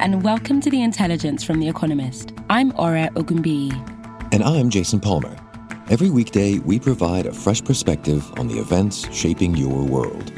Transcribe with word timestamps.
And 0.00 0.22
welcome 0.22 0.60
to 0.60 0.70
The 0.70 0.80
Intelligence 0.80 1.42
from 1.42 1.58
The 1.58 1.68
Economist. 1.68 2.32
I'm 2.48 2.70
Ore 2.78 3.08
Ogunbiyi. 3.16 3.72
And 4.32 4.44
I'm 4.44 4.70
Jason 4.70 5.00
Palmer. 5.00 5.36
Every 5.90 6.08
weekday, 6.08 6.60
we 6.60 6.78
provide 6.78 7.26
a 7.26 7.32
fresh 7.32 7.64
perspective 7.64 8.24
on 8.38 8.46
the 8.46 8.60
events 8.60 9.12
shaping 9.12 9.56
your 9.56 9.82
world. 9.82 10.30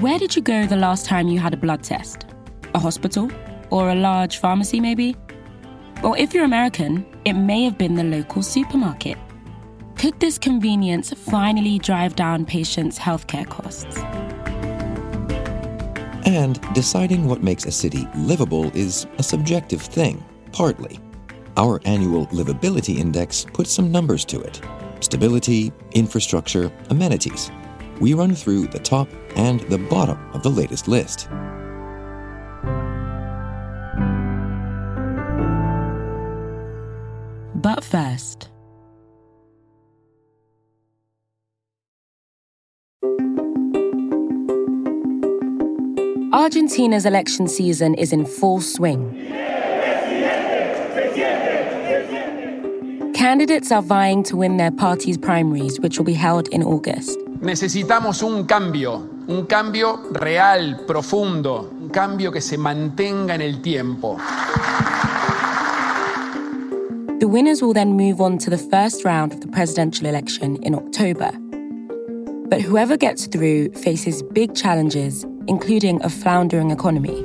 Where 0.00 0.18
did 0.18 0.34
you 0.34 0.40
go 0.40 0.64
the 0.64 0.78
last 0.78 1.04
time 1.04 1.28
you 1.28 1.38
had 1.38 1.52
a 1.52 1.58
blood 1.58 1.82
test? 1.82 2.24
A 2.74 2.78
hospital? 2.78 3.30
Or 3.68 3.90
a 3.90 3.94
large 3.94 4.38
pharmacy, 4.38 4.80
maybe? 4.80 5.14
Or 6.02 6.16
if 6.16 6.32
you're 6.32 6.44
American, 6.44 7.04
it 7.26 7.34
may 7.34 7.64
have 7.64 7.76
been 7.76 7.96
the 7.96 8.04
local 8.04 8.42
supermarket. 8.42 9.18
Could 9.98 10.18
this 10.20 10.38
convenience 10.38 11.12
finally 11.12 11.78
drive 11.78 12.16
down 12.16 12.46
patients' 12.46 12.98
healthcare 12.98 13.46
costs? 13.46 13.98
And 16.24 16.60
deciding 16.74 17.26
what 17.26 17.42
makes 17.42 17.66
a 17.66 17.70
city 17.70 18.08
livable 18.16 18.70
is 18.76 19.06
a 19.18 19.22
subjective 19.22 19.82
thing, 19.82 20.24
partly. 20.52 20.98
Our 21.56 21.80
annual 21.84 22.26
Livability 22.28 22.96
Index 22.96 23.46
puts 23.52 23.70
some 23.70 23.92
numbers 23.92 24.24
to 24.26 24.40
it 24.40 24.60
stability, 25.00 25.70
infrastructure, 25.92 26.72
amenities. 26.88 27.50
We 28.00 28.14
run 28.14 28.34
through 28.34 28.68
the 28.68 28.78
top 28.78 29.08
and 29.36 29.60
the 29.60 29.78
bottom 29.78 30.18
of 30.32 30.42
the 30.42 30.48
latest 30.48 30.88
list. 30.88 31.28
But 37.54 37.84
first, 37.84 38.50
Argentina's 46.34 47.06
election 47.06 47.46
season 47.46 47.94
is 47.94 48.12
in 48.12 48.26
full 48.26 48.60
swing. 48.60 49.14
Candidates 53.14 53.70
are 53.70 53.80
vying 53.80 54.24
to 54.24 54.36
win 54.36 54.56
their 54.56 54.72
party's 54.72 55.16
primaries, 55.16 55.78
which 55.78 55.96
will 55.96 56.04
be 56.04 56.12
held 56.12 56.48
in 56.48 56.60
August. 56.64 57.16
Necesitamos 57.40 58.20
un 58.24 58.46
cambio, 58.46 59.08
un 59.28 59.46
cambio 59.46 59.98
real, 60.10 60.76
profundo, 60.88 61.70
un 61.80 61.88
cambio 61.90 62.32
que 62.32 62.40
se 62.40 62.56
mantenga 62.56 63.34
en 63.34 63.40
el 63.40 63.62
tiempo. 63.62 64.16
The 67.20 67.28
winners 67.28 67.62
will 67.62 67.74
then 67.74 67.96
move 67.96 68.20
on 68.20 68.38
to 68.38 68.50
the 68.50 68.58
first 68.58 69.04
round 69.04 69.32
of 69.32 69.40
the 69.40 69.46
presidential 69.46 70.08
election 70.08 70.56
in 70.64 70.74
October. 70.74 71.30
But 72.48 72.60
whoever 72.60 72.96
gets 72.96 73.28
through 73.28 73.70
faces 73.74 74.24
big 74.32 74.56
challenges 74.56 75.24
including 75.46 76.02
a 76.02 76.08
floundering 76.08 76.70
economy. 76.70 77.24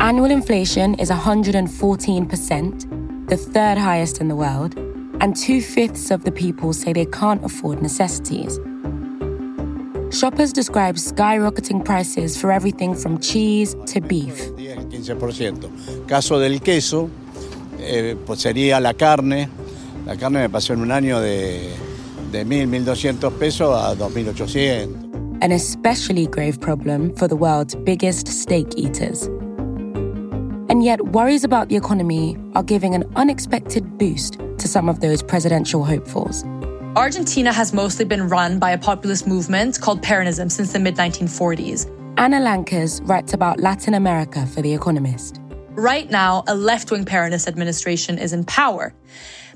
Annual 0.00 0.30
inflation 0.30 0.94
is 0.96 1.10
114%, 1.10 3.28
the 3.28 3.36
third 3.36 3.78
highest 3.78 4.20
in 4.20 4.28
the 4.28 4.36
world, 4.36 4.76
and 5.20 5.34
two 5.34 5.60
fifths 5.60 6.10
of 6.10 6.24
the 6.24 6.30
people 6.30 6.72
say 6.72 6.92
they 6.92 7.06
can't 7.06 7.44
afford 7.44 7.82
necessities. 7.82 8.60
Shoppers 10.10 10.52
describe 10.52 10.96
skyrocketing 10.96 11.84
prices 11.84 12.40
for 12.40 12.52
everything 12.52 12.94
from 12.94 13.18
cheese 13.18 13.74
to 13.86 14.00
beef. 14.00 14.50
15%. 14.56 16.06
Caso 16.06 16.38
del 16.38 16.60
queso, 16.60 17.10
eh, 17.80 18.14
pues 18.24 18.40
sería 18.40 18.80
la 18.80 18.94
carne. 18.94 19.48
La 20.06 20.16
carne 20.16 20.40
me 20.40 20.48
pasó 20.48 20.74
en 20.74 20.80
un 20.80 20.92
año 20.92 21.20
de, 21.20 21.72
de 22.30 22.46
1.000, 22.46 22.84
1.200 22.84 23.32
pesos 23.32 23.74
a 23.74 23.96
2.800 23.96 25.05
an 25.42 25.52
especially 25.52 26.26
grave 26.26 26.60
problem 26.60 27.14
for 27.16 27.28
the 27.28 27.36
world's 27.36 27.74
biggest 27.74 28.28
steak 28.28 28.66
eaters. 28.76 29.24
And 30.68 30.82
yet, 30.82 31.00
worries 31.06 31.44
about 31.44 31.68
the 31.68 31.76
economy 31.76 32.36
are 32.54 32.62
giving 32.62 32.94
an 32.94 33.04
unexpected 33.16 33.98
boost 33.98 34.38
to 34.58 34.68
some 34.68 34.88
of 34.88 35.00
those 35.00 35.22
presidential 35.22 35.84
hopefuls. 35.84 36.44
Argentina 36.96 37.52
has 37.52 37.72
mostly 37.72 38.04
been 38.04 38.28
run 38.28 38.58
by 38.58 38.70
a 38.70 38.78
populist 38.78 39.26
movement 39.26 39.80
called 39.80 40.02
Peronism 40.02 40.50
since 40.50 40.72
the 40.72 40.78
mid 40.78 40.96
1940s. 40.96 41.92
Anna 42.18 42.40
Lankes 42.40 43.00
writes 43.02 43.34
about 43.34 43.60
Latin 43.60 43.92
America 43.92 44.46
for 44.46 44.62
The 44.62 44.72
Economist. 44.72 45.40
Right 45.72 46.10
now, 46.10 46.42
a 46.48 46.54
left 46.54 46.90
wing 46.90 47.04
Peronist 47.04 47.46
administration 47.46 48.18
is 48.18 48.32
in 48.32 48.44
power. 48.44 48.94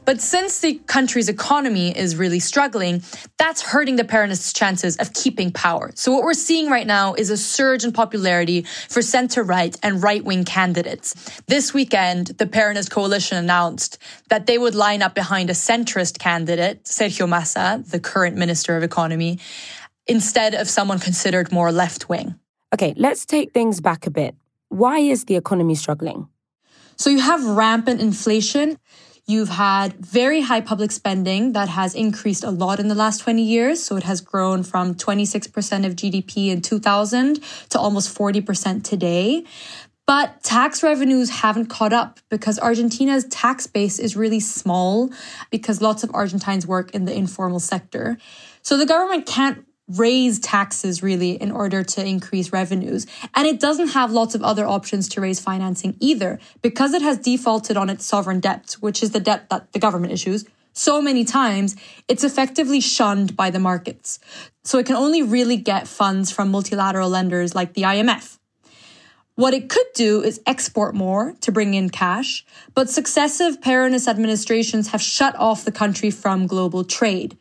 But 0.05 0.21
since 0.21 0.61
the 0.61 0.75
country's 0.87 1.29
economy 1.29 1.97
is 1.97 2.17
really 2.17 2.41
struggling, 2.41 3.03
that's 3.39 3.63
hurting 3.63 3.97
the 3.97 4.05
Peronists' 4.05 4.55
chances 4.55 4.97
of 4.97 5.13
keeping 5.13 5.53
power. 5.53 5.93
So 5.95 6.13
what 6.13 6.25
we're 6.25 6.35
seeing 6.35 6.71
right 6.71 6.87
now 6.87 7.15
is 7.15 7.31
a 7.31 7.37
surge 7.37 7.85
in 7.85 7.93
popularity 7.93 8.63
for 8.89 9.03
center 9.03 9.43
right 9.43 9.77
and 9.83 10.03
right 10.03 10.25
wing 10.25 10.45
candidates. 10.45 11.15
This 11.47 11.75
weekend, 11.75 12.29
the 12.39 12.47
Peronist 12.47 12.91
coalition 12.91 13.39
announced 13.39 13.99
that 14.29 14.47
they 14.47 14.59
would 14.59 14.75
line 14.75 15.03
up 15.03 15.15
behind 15.15 15.51
a 15.51 15.55
centrist 15.55 16.19
candidate, 16.19 16.85
Sergio 16.85 17.29
Massa, 17.29 17.83
the 17.87 18.01
current 18.01 18.37
minister 18.37 18.77
of 18.77 18.83
economy, 18.83 19.39
instead 20.07 20.55
of 20.55 20.69
someone 20.69 20.99
considered 20.99 21.53
more 21.53 21.71
left 21.71 22.09
wing. 22.09 22.35
Okay, 22.73 22.95
let's 22.97 23.25
take 23.25 23.53
things 23.53 23.81
back 23.81 24.07
a 24.07 24.11
bit. 24.11 24.35
Why 24.69 24.99
is 24.99 25.25
the 25.25 25.37
economy 25.37 25.75
struggling? 25.75 26.29
So 26.97 27.11
you 27.11 27.21
have 27.21 27.45
rampant 27.45 28.01
inflation. 28.01 28.79
You've 29.31 29.49
had 29.49 29.93
very 29.93 30.41
high 30.41 30.61
public 30.61 30.91
spending 30.91 31.53
that 31.53 31.69
has 31.69 31.95
increased 31.95 32.43
a 32.43 32.51
lot 32.51 32.81
in 32.81 32.89
the 32.89 32.97
last 32.97 33.19
20 33.19 33.41
years. 33.41 33.81
So 33.81 33.97
it 33.97 34.03
has 34.03 34.21
grown 34.21 34.65
from 34.65 34.97
26% 34.97 35.87
of 35.87 35.95
GDP 35.95 36.49
in 36.49 36.61
2000 36.61 37.39
to 37.69 37.79
almost 37.79 38.13
40% 38.13 38.83
today. 38.83 39.45
But 40.05 40.43
tax 40.43 40.83
revenues 40.83 41.31
haven't 41.31 41.67
caught 41.67 41.93
up 41.93 42.19
because 42.29 42.59
Argentina's 42.59 43.25
tax 43.27 43.69
base 43.69 44.01
is 44.01 44.17
really 44.17 44.41
small 44.41 45.11
because 45.53 45.81
lots 45.81 46.03
of 46.03 46.11
Argentines 46.13 46.67
work 46.67 46.91
in 46.91 47.05
the 47.05 47.15
informal 47.15 47.61
sector. 47.61 48.19
So 48.63 48.77
the 48.77 48.85
government 48.85 49.27
can't 49.27 49.65
raise 49.97 50.39
taxes 50.39 51.03
really 51.03 51.33
in 51.33 51.51
order 51.51 51.83
to 51.83 52.05
increase 52.05 52.53
revenues. 52.53 53.07
And 53.35 53.47
it 53.47 53.61
doesn't 53.61 53.89
have 53.89 54.13
lots 54.13 54.35
of 54.35 54.43
other 54.43 54.67
options 54.67 55.09
to 55.11 55.21
raise 55.21 55.41
financing 55.41 55.97
either 56.01 56.39
because 56.63 56.95
it 56.95 57.03
has 57.03 57.19
defaulted 57.19 57.77
on 57.77 57.91
its 57.91 58.05
sovereign 58.05 58.41
debt, 58.41 58.77
which 58.81 59.03
is 59.03 59.11
the 59.11 59.21
debt 59.21 59.49
that 59.51 59.73
the 59.73 59.79
government 59.79 60.13
issues. 60.13 60.45
So 60.73 61.03
many 61.03 61.25
times, 61.25 61.77
it's 62.09 62.23
effectively 62.23 62.81
shunned 62.81 63.37
by 63.37 63.51
the 63.51 63.59
markets. 63.59 64.21
So 64.63 64.79
it 64.79 64.87
can 64.87 64.97
only 64.97 65.23
really 65.23 65.57
get 65.57 65.89
funds 65.89 66.31
from 66.31 66.51
multilateral 66.51 67.09
lenders 67.09 67.55
like 67.55 67.75
the 67.75 67.83
IMF. 67.83 68.39
What 69.35 69.55
it 69.55 69.69
could 69.69 69.87
do 69.95 70.23
is 70.23 70.41
export 70.47 70.95
more 70.95 71.35
to 71.41 71.51
bring 71.51 71.75
in 71.75 71.89
cash, 71.89 72.45
but 72.75 72.91
successive 72.91 73.61
Peronist 73.61 74.07
administrations 74.07 74.89
have 74.89 75.01
shut 75.01 75.35
off 75.37 75.65
the 75.65 75.73
country 75.73 76.11
from 76.11 76.47
global 76.47 76.85
trade. 76.85 77.39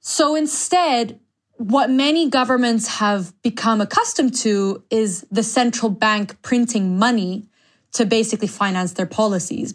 So 0.00 0.34
instead, 0.34 1.20
what 1.58 1.90
many 1.90 2.30
governments 2.30 2.86
have 2.86 3.34
become 3.42 3.80
accustomed 3.80 4.34
to 4.36 4.82
is 4.90 5.26
the 5.30 5.42
central 5.42 5.90
bank 5.90 6.40
printing 6.40 6.98
money 6.98 7.48
to 7.92 8.06
basically 8.06 8.46
finance 8.46 8.92
their 8.92 9.06
policies. 9.06 9.74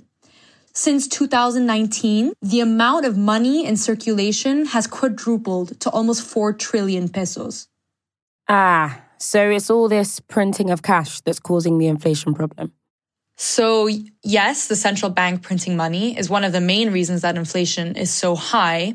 Since 0.74 1.08
2019, 1.10 2.34
the 2.42 2.62
amount 2.62 3.06
of 3.06 3.18
money 3.18 3.66
in 3.66 3.78
circulation 3.78 4.66
has 4.68 4.88
quadrupled 4.88 5.80
to 5.82 5.90
almost 5.90 6.24
4 6.24 6.54
trillion 6.54 7.10
pesos. 7.10 7.68
Ah, 8.48 9.04
so 9.18 9.50
it's 9.50 9.70
all 9.70 9.90
this 9.90 10.20
printing 10.22 10.70
of 10.70 10.82
cash 10.82 11.22
that's 11.22 11.40
causing 11.40 11.78
the 11.78 11.88
inflation 11.88 12.34
problem. 12.34 12.72
So, 13.36 13.90
yes, 14.24 14.68
the 14.68 14.76
central 14.76 15.12
bank 15.12 15.42
printing 15.42 15.76
money 15.76 16.18
is 16.18 16.30
one 16.30 16.44
of 16.44 16.54
the 16.54 16.62
main 16.62 16.92
reasons 16.92 17.22
that 17.22 17.36
inflation 17.36 17.96
is 17.96 18.12
so 18.12 18.36
high. 18.36 18.94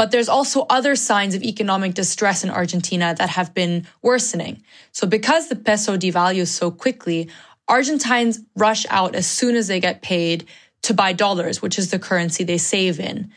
But 0.00 0.12
there's 0.12 0.30
also 0.30 0.64
other 0.70 0.96
signs 0.96 1.34
of 1.34 1.42
economic 1.42 1.92
distress 1.92 2.42
in 2.42 2.48
Argentina 2.48 3.14
that 3.18 3.28
have 3.28 3.52
been 3.52 3.86
worsening. 4.00 4.62
So 4.92 5.06
because 5.06 5.48
the 5.48 5.56
peso 5.56 5.98
devalues 5.98 6.46
so 6.46 6.70
quickly, 6.70 7.28
Argentines 7.68 8.40
rush 8.56 8.86
out 8.88 9.14
as 9.14 9.26
soon 9.26 9.56
as 9.56 9.68
they 9.68 9.78
get 9.78 10.00
paid 10.00 10.46
to 10.84 10.94
buy 10.94 11.12
dollars, 11.12 11.60
which 11.60 11.78
is 11.78 11.90
the 11.90 11.98
currency 11.98 12.44
they 12.44 12.56
save 12.56 12.98
in. 12.98 13.30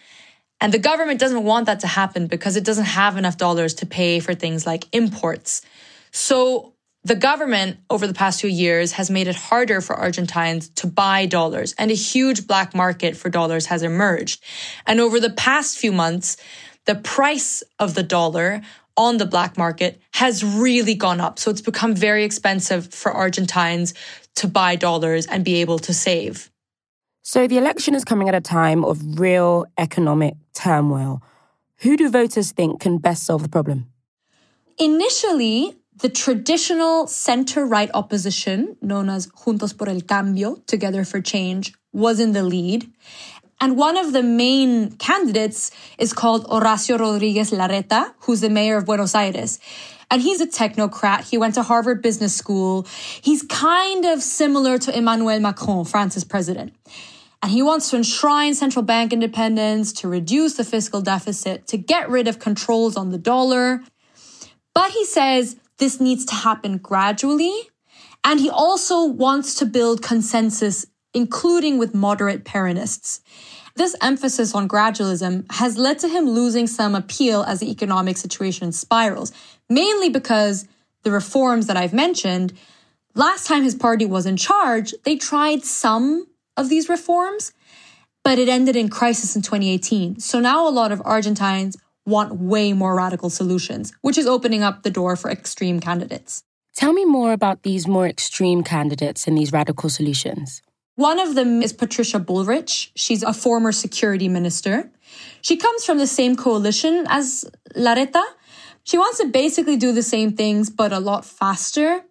And 0.62 0.74
the 0.74 0.80
government 0.80 1.20
doesn't 1.20 1.44
want 1.44 1.66
that 1.66 1.82
to 1.82 1.88
happen 1.88 2.28
because 2.28 2.56
it 2.56 2.64
doesn't 2.64 2.86
have 2.86 3.18
enough 3.18 3.36
dollars 3.36 3.74
to 3.74 3.86
pay 3.86 4.22
for 4.22 4.34
things 4.34 4.66
like 4.66 4.86
imports. 4.94 5.64
So 6.12 6.73
the 7.04 7.16
government 7.16 7.78
over 7.90 8.08
the 8.08 8.14
past 8.14 8.42
few 8.42 8.50
years 8.50 8.94
has 8.94 9.10
made 9.10 9.28
it 9.28 9.36
harder 9.36 9.82
for 9.82 9.96
Argentines 9.96 10.70
to 10.70 10.88
buy 10.88 11.26
dollars 11.26 11.76
and 11.78 11.92
a 11.92 11.96
huge 11.96 12.48
black 12.48 12.74
market 12.74 13.18
for 13.18 13.30
dollars 13.30 13.66
has 13.66 13.84
emerged. 13.84 14.42
And 14.88 15.00
over 15.00 15.20
the 15.20 15.30
past 15.30 15.78
few 15.78 15.92
months, 15.92 16.38
the 16.86 16.96
price 16.96 17.64
of 17.80 17.94
the 17.94 18.04
dollar 18.04 18.62
on 18.96 19.18
the 19.18 19.26
black 19.26 19.58
market 19.58 20.00
has 20.14 20.44
really 20.44 20.96
gone 20.96 21.20
up. 21.20 21.40
So 21.40 21.52
it's 21.52 21.62
become 21.62 21.96
very 21.96 22.24
expensive 22.24 22.94
for 22.94 23.12
Argentines 23.12 23.94
to 24.36 24.48
buy 24.48 24.76
dollars 24.76 25.26
and 25.26 25.44
be 25.44 25.56
able 25.62 25.80
to 25.80 25.94
save. 25.94 26.50
So 27.22 27.48
the 27.48 27.58
election 27.58 27.96
is 27.96 28.06
coming 28.06 28.30
at 28.30 28.36
a 28.36 28.42
time 28.42 28.86
of 28.86 29.20
real 29.20 29.66
economic 29.78 30.36
turmoil. 30.54 31.22
Who 31.78 31.98
do 31.98 32.10
voters 32.10 32.52
think 32.52 32.82
can 32.82 32.98
best 32.98 33.26
solve 33.26 33.44
the 33.44 33.50
problem? 33.50 33.88
Initially, 34.78 35.76
the 35.98 36.10
traditional 36.10 37.08
center 37.08 37.66
right 37.66 37.90
opposition, 37.94 38.78
known 38.82 39.10
as 39.10 39.28
Juntos 39.28 39.78
por 39.78 39.90
el 39.90 40.02
Cambio, 40.02 40.56
Together 40.68 41.06
for 41.06 41.22
Change, 41.22 41.74
was 41.92 42.20
in 42.20 42.34
the 42.34 42.44
lead. 42.44 42.92
And 43.62 43.78
one 43.78 43.98
of 43.98 44.12
the 44.12 44.24
main 44.24 44.92
candidates 44.98 45.72
is 45.98 46.12
called 46.12 46.46
Horacio 46.48 47.00
Rodriguez 47.00 47.52
Larreta, 47.52 48.14
who's 48.22 48.42
the 48.42 48.50
mayor 48.50 48.78
of 48.78 48.86
Buenos 48.86 49.16
Aires. 49.16 49.60
And 50.12 50.22
he's 50.22 50.42
a 50.42 50.48
technocrat. 50.48 51.30
He 51.30 51.38
went 51.38 51.56
to 51.56 51.64
Harvard 51.64 52.02
Business 52.02 52.36
School. 52.36 52.86
He's 53.22 53.42
kind 53.44 54.06
of 54.06 54.22
similar 54.22 54.78
to 54.80 54.96
Emmanuel 54.96 55.40
Macron, 55.40 55.86
France's 55.86 56.24
president. 56.24 56.74
And 57.42 57.52
he 57.52 57.62
wants 57.62 57.90
to 57.90 57.98
enshrine 57.98 58.54
central 58.54 58.84
bank 58.84 59.14
independence, 59.14 59.94
to 59.94 60.08
reduce 60.08 60.56
the 60.56 60.64
fiscal 60.64 61.02
deficit, 61.02 61.68
to 61.68 61.78
get 61.78 62.10
rid 62.10 62.28
of 62.28 62.40
controls 62.40 62.96
on 62.96 63.12
the 63.12 63.18
dollar. 63.18 63.82
But 64.74 64.92
he 64.92 65.06
says 65.06 65.56
this 65.78 66.00
needs 66.00 66.26
to 66.26 66.36
happen 66.36 66.78
gradually. 66.78 67.54
And 68.24 68.40
he 68.40 68.50
also 68.50 69.06
wants 69.06 69.56
to 69.56 69.66
build 69.66 70.02
consensus, 70.02 70.86
including 71.14 71.78
with 71.78 71.94
moderate 71.94 72.46
Peronists. 72.46 73.20
This 73.76 73.96
emphasis 74.02 74.54
on 74.54 74.68
gradualism 74.68 75.52
has 75.52 75.78
led 75.78 76.00
to 76.00 76.08
him 76.08 76.30
losing 76.30 76.68
some 76.68 76.94
appeal 76.94 77.44
as 77.44 77.60
the 77.60 77.72
economic 77.72 78.18
situation 78.18 78.72
spirals, 78.72 79.32
mainly 79.68 80.10
because 80.10 80.68
the 81.02 81.12
reforms 81.12 81.68
that 81.68 81.76
I've 81.76 81.94
mentioned, 81.94 82.54
last 83.16 83.48
time 83.48 83.64
his 83.64 83.76
party 83.76 84.06
was 84.06 84.26
in 84.26 84.38
charge, 84.38 84.94
they 85.04 85.18
tried 85.18 85.66
some 85.66 86.28
of 86.56 86.70
these 86.70 86.88
reforms, 86.88 87.52
but 88.24 88.38
it 88.38 88.48
ended 88.48 88.76
in 88.76 88.90
crisis 88.90 89.36
in 89.36 89.42
2018. 89.42 90.20
So 90.20 90.40
now 90.40 90.68
a 90.68 90.70
lot 90.70 90.92
of 90.92 91.02
Argentines 91.04 91.76
want 92.06 92.36
way 92.36 92.74
more 92.74 92.96
radical 92.96 93.30
solutions, 93.30 93.94
which 94.02 94.18
is 94.18 94.26
opening 94.26 94.64
up 94.64 94.84
the 94.84 94.92
door 94.92 95.16
for 95.16 95.30
extreme 95.30 95.80
candidates. 95.80 96.44
Tell 96.76 96.94
me 96.94 97.06
more 97.06 97.34
about 97.34 97.64
these 97.64 97.88
more 97.88 98.08
extreme 98.08 98.64
candidates 98.64 99.28
and 99.28 99.38
these 99.38 99.52
radical 99.52 99.90
solutions. 99.90 100.62
One 100.96 101.20
of 101.20 101.36
them 101.36 101.62
is 101.62 101.74
Patricia 101.74 102.20
Bullrich. 102.20 102.92
She's 102.96 103.24
a 103.24 103.34
former 103.34 103.72
security 103.72 104.28
minister. 104.28 104.92
She 105.42 105.58
comes 105.58 105.86
from 105.86 105.98
the 105.98 106.08
same 106.08 106.36
coalition 106.36 107.06
as 107.10 107.46
Larreta. 107.76 108.24
She 108.84 108.98
wants 108.98 109.20
to 109.20 109.28
basically 109.28 109.78
do 109.78 109.92
the 109.92 110.04
same 110.04 110.36
things, 110.36 110.70
but 110.70 110.92
a 110.92 111.00
lot 111.00 111.26
faster. 111.26 112.02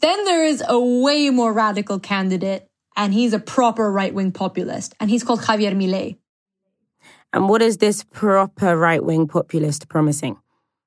Then 0.00 0.24
there 0.24 0.44
is 0.44 0.62
a 0.66 0.78
way 0.78 1.30
more 1.30 1.52
radical 1.52 1.98
candidate, 1.98 2.66
and 2.96 3.14
he's 3.14 3.32
a 3.32 3.38
proper 3.38 3.90
right 3.90 4.12
wing 4.12 4.32
populist, 4.32 4.94
and 5.00 5.08
he's 5.08 5.24
called 5.24 5.40
Javier 5.40 5.74
Milei. 5.74 6.18
And 7.36 7.50
what 7.50 7.60
is 7.60 7.76
this 7.76 8.02
proper 8.02 8.74
right 8.78 9.04
wing 9.04 9.28
populist 9.28 9.90
promising? 9.90 10.38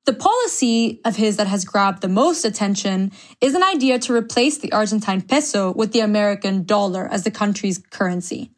The 0.05 0.13
policy 0.13 0.99
of 1.05 1.15
his 1.15 1.37
that 1.37 1.45
has 1.45 1.63
grabbed 1.63 2.01
the 2.01 2.07
most 2.07 2.43
attention 2.43 3.11
is 3.39 3.53
an 3.53 3.61
idea 3.61 3.99
to 3.99 4.15
replace 4.15 4.57
the 4.57 4.71
Argentine 4.71 5.21
peso 5.21 5.71
with 5.71 5.91
the 5.91 5.99
American 5.99 6.63
dollar 6.63 7.07
as 7.07 7.23
the 7.23 7.29
country's 7.29 7.77
currency. 7.77 8.49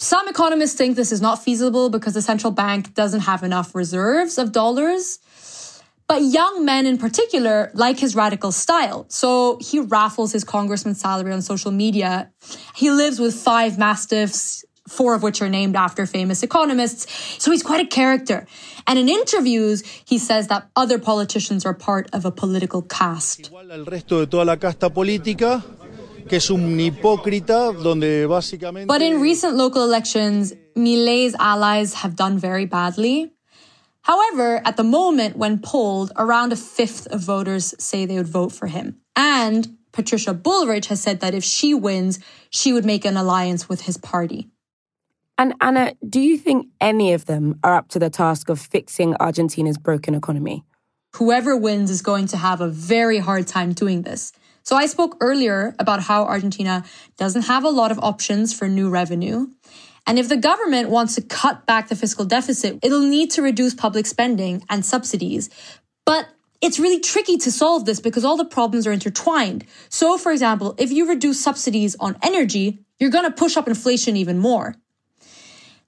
Some 0.00 0.26
economists 0.26 0.74
think 0.74 0.96
this 0.96 1.12
is 1.12 1.20
not 1.20 1.44
feasible 1.44 1.88
because 1.88 2.14
the 2.14 2.22
central 2.22 2.50
bank 2.50 2.94
doesn't 2.94 3.20
have 3.20 3.44
enough 3.44 3.76
reserves 3.76 4.36
of 4.36 4.50
dollars. 4.50 5.20
But 6.08 6.22
young 6.22 6.64
men 6.64 6.84
in 6.84 6.98
particular 6.98 7.70
like 7.74 8.00
his 8.00 8.16
radical 8.16 8.50
style. 8.50 9.06
So 9.08 9.56
he 9.60 9.78
raffles 9.78 10.32
his 10.32 10.42
congressman's 10.42 11.00
salary 11.00 11.32
on 11.32 11.42
social 11.42 11.70
media. 11.70 12.32
He 12.74 12.90
lives 12.90 13.20
with 13.20 13.36
five 13.36 13.78
mastiffs, 13.78 14.64
four 14.92 15.14
of 15.14 15.22
which 15.22 15.40
are 15.42 15.48
named 15.48 15.74
after 15.74 16.06
famous 16.06 16.42
economists. 16.42 17.02
So 17.42 17.50
he's 17.50 17.62
quite 17.62 17.84
a 17.84 17.88
character. 17.88 18.46
And 18.86 18.98
in 18.98 19.08
interviews, 19.08 19.82
he 20.04 20.18
says 20.18 20.48
that 20.48 20.68
other 20.76 20.98
politicians 20.98 21.64
are 21.64 21.74
part 21.74 22.08
of 22.12 22.24
a 22.24 22.30
political 22.30 22.82
caste. 22.82 23.50
But 28.86 29.02
in 29.02 29.20
recent 29.20 29.54
local 29.56 29.82
elections, 29.82 30.52
Milei's 30.76 31.34
allies 31.38 31.94
have 31.94 32.16
done 32.16 32.38
very 32.38 32.66
badly. 32.66 33.32
However, 34.02 34.60
at 34.64 34.76
the 34.76 34.82
moment, 34.84 35.36
when 35.36 35.60
polled, 35.60 36.12
around 36.16 36.52
a 36.52 36.56
fifth 36.56 37.06
of 37.08 37.20
voters 37.20 37.74
say 37.78 38.04
they 38.04 38.16
would 38.16 38.26
vote 38.26 38.52
for 38.52 38.66
him. 38.66 38.98
And 39.14 39.76
Patricia 39.92 40.34
Bullrich 40.34 40.86
has 40.86 41.00
said 41.00 41.20
that 41.20 41.34
if 41.34 41.44
she 41.44 41.74
wins, 41.74 42.18
she 42.50 42.72
would 42.72 42.84
make 42.84 43.04
an 43.04 43.16
alliance 43.16 43.68
with 43.68 43.82
his 43.82 43.96
party. 43.96 44.48
And 45.42 45.54
Anna, 45.60 45.94
do 46.08 46.20
you 46.20 46.38
think 46.38 46.68
any 46.80 47.14
of 47.14 47.26
them 47.26 47.58
are 47.64 47.74
up 47.74 47.88
to 47.88 47.98
the 47.98 48.08
task 48.08 48.48
of 48.48 48.60
fixing 48.60 49.16
Argentina's 49.16 49.76
broken 49.76 50.14
economy? 50.14 50.62
Whoever 51.16 51.56
wins 51.56 51.90
is 51.90 52.00
going 52.00 52.28
to 52.28 52.36
have 52.36 52.60
a 52.60 52.68
very 52.68 53.18
hard 53.18 53.48
time 53.48 53.72
doing 53.72 54.02
this. 54.02 54.30
So 54.62 54.76
I 54.76 54.86
spoke 54.86 55.16
earlier 55.20 55.74
about 55.80 56.00
how 56.00 56.26
Argentina 56.26 56.84
doesn't 57.18 57.46
have 57.46 57.64
a 57.64 57.70
lot 57.70 57.90
of 57.90 57.98
options 57.98 58.54
for 58.54 58.68
new 58.68 58.88
revenue. 58.88 59.48
And 60.06 60.16
if 60.16 60.28
the 60.28 60.36
government 60.36 60.90
wants 60.90 61.16
to 61.16 61.22
cut 61.22 61.66
back 61.66 61.88
the 61.88 61.96
fiscal 61.96 62.24
deficit, 62.24 62.78
it'll 62.80 63.00
need 63.00 63.32
to 63.32 63.42
reduce 63.42 63.74
public 63.74 64.06
spending 64.06 64.62
and 64.70 64.84
subsidies. 64.84 65.50
But 66.06 66.28
it's 66.60 66.78
really 66.78 67.00
tricky 67.00 67.36
to 67.38 67.50
solve 67.50 67.84
this 67.84 67.98
because 67.98 68.24
all 68.24 68.36
the 68.36 68.44
problems 68.44 68.86
are 68.86 68.92
intertwined. 68.92 69.64
So, 69.88 70.18
for 70.18 70.30
example, 70.30 70.76
if 70.78 70.92
you 70.92 71.08
reduce 71.08 71.42
subsidies 71.42 71.96
on 71.98 72.16
energy, 72.22 72.84
you're 73.00 73.10
going 73.10 73.24
to 73.24 73.32
push 73.32 73.56
up 73.56 73.66
inflation 73.66 74.16
even 74.16 74.38
more 74.38 74.76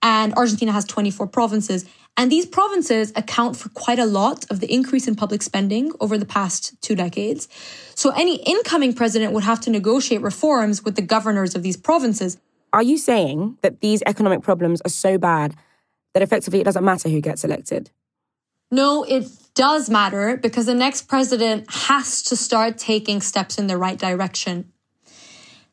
and 0.04 0.34
Argentina 0.34 0.70
has 0.70 0.84
24 0.84 1.26
provinces. 1.28 1.86
And 2.16 2.30
these 2.30 2.46
provinces 2.46 3.10
account 3.16 3.56
for 3.56 3.70
quite 3.70 3.98
a 3.98 4.04
lot 4.04 4.44
of 4.50 4.60
the 4.60 4.72
increase 4.72 5.08
in 5.08 5.16
public 5.16 5.42
spending 5.42 5.90
over 5.98 6.16
the 6.16 6.26
past 6.26 6.80
two 6.82 6.94
decades. 6.94 7.48
So 7.96 8.10
any 8.10 8.36
incoming 8.36 8.92
president 8.92 9.32
would 9.32 9.42
have 9.42 9.60
to 9.62 9.70
negotiate 9.70 10.20
reforms 10.20 10.84
with 10.84 10.94
the 10.94 11.02
governors 11.02 11.56
of 11.56 11.62
these 11.62 11.78
provinces. 11.78 12.36
Are 12.72 12.82
you 12.82 12.98
saying 12.98 13.58
that 13.62 13.80
these 13.80 14.02
economic 14.06 14.42
problems 14.42 14.80
are 14.82 14.90
so 14.90 15.16
bad 15.16 15.56
that 16.12 16.22
effectively 16.22 16.60
it 16.60 16.64
doesn't 16.64 16.84
matter 16.84 17.08
who 17.08 17.20
gets 17.20 17.42
elected? 17.42 17.90
No, 18.70 19.04
it 19.04 19.26
does 19.54 19.88
matter 19.88 20.36
because 20.36 20.66
the 20.66 20.74
next 20.74 21.02
president 21.02 21.70
has 21.70 22.22
to 22.24 22.36
start 22.36 22.76
taking 22.76 23.20
steps 23.20 23.58
in 23.58 23.68
the 23.68 23.78
right 23.78 23.98
direction. 23.98 24.70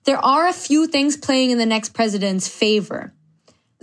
There 0.05 0.23
are 0.23 0.47
a 0.47 0.53
few 0.53 0.87
things 0.87 1.17
playing 1.17 1.51
in 1.51 1.57
the 1.57 1.65
next 1.65 1.89
president's 1.89 2.47
favor. 2.47 3.13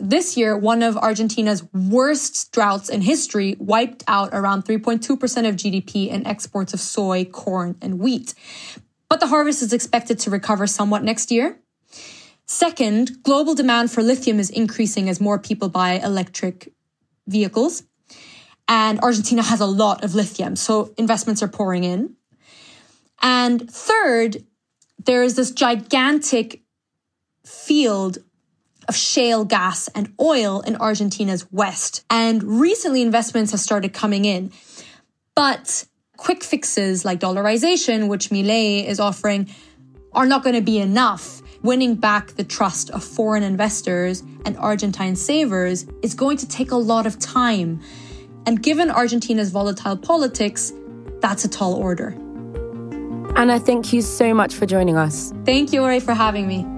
This 0.00 0.36
year, 0.36 0.56
one 0.56 0.84
of 0.84 0.96
Argentina's 0.96 1.64
worst 1.74 2.52
droughts 2.52 2.88
in 2.88 3.00
history 3.00 3.56
wiped 3.58 4.04
out 4.06 4.30
around 4.32 4.64
3.2% 4.64 5.48
of 5.48 5.56
GDP 5.56 6.08
in 6.08 6.24
exports 6.24 6.72
of 6.72 6.78
soy, 6.78 7.24
corn, 7.24 7.76
and 7.82 7.98
wheat. 7.98 8.32
But 9.08 9.18
the 9.18 9.26
harvest 9.26 9.60
is 9.60 9.72
expected 9.72 10.20
to 10.20 10.30
recover 10.30 10.68
somewhat 10.68 11.02
next 11.02 11.32
year. 11.32 11.58
Second, 12.46 13.24
global 13.24 13.56
demand 13.56 13.90
for 13.90 14.02
lithium 14.02 14.38
is 14.38 14.50
increasing 14.50 15.08
as 15.08 15.20
more 15.20 15.38
people 15.38 15.68
buy 15.68 15.94
electric 15.94 16.72
vehicles. 17.26 17.82
And 18.68 19.00
Argentina 19.00 19.42
has 19.42 19.60
a 19.60 19.66
lot 19.66 20.04
of 20.04 20.14
lithium, 20.14 20.54
so 20.54 20.94
investments 20.96 21.42
are 21.42 21.48
pouring 21.48 21.82
in. 21.82 22.14
And 23.20 23.68
third, 23.68 24.44
there 25.04 25.24
is 25.24 25.34
this 25.34 25.50
gigantic 25.50 26.62
field 27.44 28.18
of 28.88 28.96
shale 28.96 29.44
gas 29.44 29.88
and 29.88 30.12
oil 30.20 30.60
in 30.60 30.76
Argentina's 30.76 31.50
west. 31.52 32.04
And 32.10 32.42
recently 32.42 33.02
investments 33.02 33.52
have 33.52 33.60
started 33.60 33.92
coming 33.92 34.24
in. 34.24 34.50
But 35.34 35.84
quick 36.16 36.42
fixes 36.42 37.04
like 37.04 37.20
dollarization, 37.20 38.08
which 38.08 38.30
Milei 38.30 38.84
is 38.84 38.98
offering, 38.98 39.48
are 40.12 40.26
not 40.26 40.42
going 40.42 40.56
to 40.56 40.62
be 40.62 40.78
enough. 40.78 41.42
Winning 41.62 41.96
back 41.96 42.28
the 42.32 42.44
trust 42.44 42.90
of 42.90 43.04
foreign 43.04 43.42
investors 43.42 44.22
and 44.44 44.56
Argentine 44.56 45.16
savers 45.16 45.86
is 46.02 46.14
going 46.14 46.36
to 46.38 46.48
take 46.48 46.70
a 46.70 46.76
lot 46.76 47.06
of 47.06 47.18
time. 47.18 47.80
And 48.46 48.62
given 48.62 48.90
Argentina's 48.90 49.50
volatile 49.50 49.96
politics, 49.96 50.72
that's 51.20 51.44
a 51.44 51.48
tall 51.48 51.74
order. 51.74 52.16
Anna, 53.36 53.60
thank 53.60 53.92
you 53.92 54.02
so 54.02 54.32
much 54.32 54.54
for 54.54 54.66
joining 54.66 54.96
us. 54.96 55.32
Thank 55.44 55.72
you, 55.72 55.82
Ore, 55.82 56.00
for 56.00 56.14
having 56.14 56.48
me. 56.48 56.77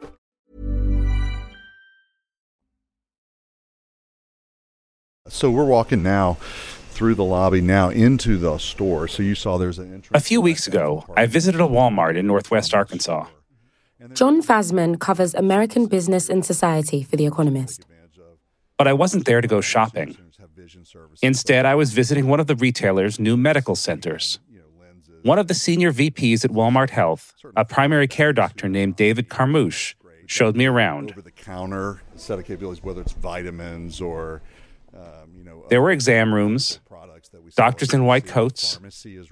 So 5.31 5.49
we're 5.49 5.65
walking 5.65 6.03
now 6.03 6.33
through 6.89 7.15
the 7.15 7.23
lobby 7.23 7.61
now 7.61 7.89
into 7.89 8.37
the 8.37 8.57
store. 8.57 9.07
So 9.07 9.23
you 9.23 9.33
saw 9.33 9.57
there's 9.57 9.79
an 9.79 9.93
entrance. 9.93 10.11
A 10.13 10.19
few 10.19 10.41
weeks 10.41 10.67
ago, 10.67 11.05
I 11.15 11.25
visited 11.25 11.61
a 11.61 11.63
Walmart 11.63 12.17
in 12.17 12.27
Northwest 12.27 12.73
Arkansas. 12.73 13.25
John 14.13 14.43
Fasman 14.43 14.99
covers 14.99 15.33
American 15.33 15.85
business 15.85 16.29
and 16.29 16.45
society 16.45 17.01
for 17.01 17.15
The 17.15 17.25
Economist. 17.25 17.85
But 18.77 18.87
I 18.89 18.93
wasn't 18.93 19.25
there 19.25 19.39
to 19.39 19.47
go 19.47 19.61
shopping. 19.61 20.17
Instead, 21.21 21.65
I 21.65 21.75
was 21.75 21.93
visiting 21.93 22.27
one 22.27 22.41
of 22.41 22.47
the 22.47 22.55
retailer's 22.55 23.17
new 23.19 23.37
medical 23.37 23.75
centers. 23.75 24.39
One 25.23 25.39
of 25.39 25.47
the 25.47 25.53
senior 25.53 25.93
VPs 25.93 26.43
at 26.43 26.51
Walmart 26.51 26.89
Health, 26.89 27.33
a 27.55 27.63
primary 27.63 28.07
care 28.07 28.33
doctor 28.33 28.67
named 28.67 28.97
David 28.97 29.29
Carmouche, 29.29 29.95
showed 30.25 30.55
me 30.55 30.65
around. 30.65 31.11
Over 31.11 31.21
the 31.21 31.31
counter 31.31 32.01
set 32.15 32.37
of 32.37 32.45
capabilities, 32.45 32.83
whether 32.83 33.01
it's 33.01 33.13
vitamins 33.13 34.01
or 34.01 34.41
you 34.49 34.49
know. 34.49 34.50
There 35.71 35.81
were 35.81 35.91
exam 35.91 36.35
rooms, 36.35 36.81
doctors 37.55 37.93
in 37.93 38.03
white 38.03 38.27
coats, 38.27 38.77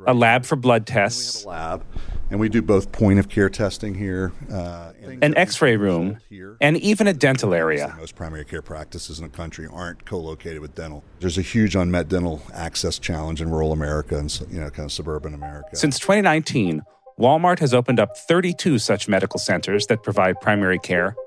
a 0.08 0.14
lab 0.14 0.46
for 0.46 0.56
blood 0.56 0.88
tests, 0.88 1.46
lab, 1.46 1.84
and 2.32 2.40
we 2.40 2.48
do 2.48 2.62
both 2.62 2.94
point 2.94 3.20
of 3.20 3.28
care 3.28 3.50
testing 3.50 3.94
here, 3.94 4.32
uh, 4.50 4.94
an 5.22 5.36
x 5.36 5.62
ray 5.62 5.76
room, 5.76 6.18
and 6.62 6.78
even 6.78 7.08
a 7.08 7.14
dental 7.14 7.54
area. 7.54 7.94
Most 7.98 8.16
primary 8.16 8.46
care 8.46 8.62
practices 8.62 9.20
in 9.20 9.26
the 9.26 9.30
country 9.30 9.68
aren't 9.70 10.06
co 10.06 10.18
located 10.18 10.62
with 10.62 10.76
dental. 10.76 11.04
There's 11.20 11.38
a 11.38 11.42
huge 11.42 11.76
unmet 11.76 12.08
dental 12.08 12.42
access 12.54 13.00
challenge 13.00 13.42
in 13.42 13.50
rural 13.50 13.74
America 13.74 14.18
and 14.18 14.32
you 14.50 14.62
know, 14.62 14.70
kind 14.70 14.86
of 14.86 14.94
suburban 14.94 15.34
America. 15.34 15.76
Since 15.76 16.00
2019, 16.00 16.84
Walmart 17.20 17.60
has 17.60 17.74
opened 17.74 18.00
up 18.00 18.16
32 18.16 18.80
such 18.80 19.10
medical 19.10 19.42
centers 19.42 19.88
that 19.88 20.04
provide 20.04 20.40
primary 20.40 20.80
care, 20.80 21.18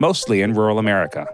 mostly 0.00 0.40
in 0.40 0.52
rural 0.52 0.78
America. 0.78 1.26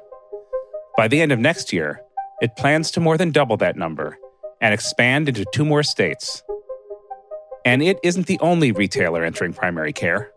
By 0.97 1.09
the 1.09 1.21
end 1.21 1.31
of 1.31 1.39
next 1.39 1.75
year, 1.75 2.01
it 2.41 2.57
plans 2.57 2.91
to 2.93 3.01
more 3.01 3.17
than 3.17 3.31
double 3.31 3.57
that 3.59 3.77
number 3.77 4.19
and 4.61 4.75
expand 4.75 5.29
into 5.29 5.45
two 5.53 5.65
more 5.65 5.83
states. 5.83 6.43
And 7.65 7.83
it 7.83 7.99
isn't 8.03 8.27
the 8.27 8.39
only 8.41 8.73
retailer 8.73 9.25
entering 9.25 9.53
primary 9.53 9.93
care. 9.93 10.31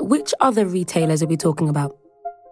Which 0.00 0.34
other 0.40 0.66
retailers 0.66 1.22
are 1.22 1.26
we 1.26 1.36
talking 1.36 1.68
about? 1.68 1.96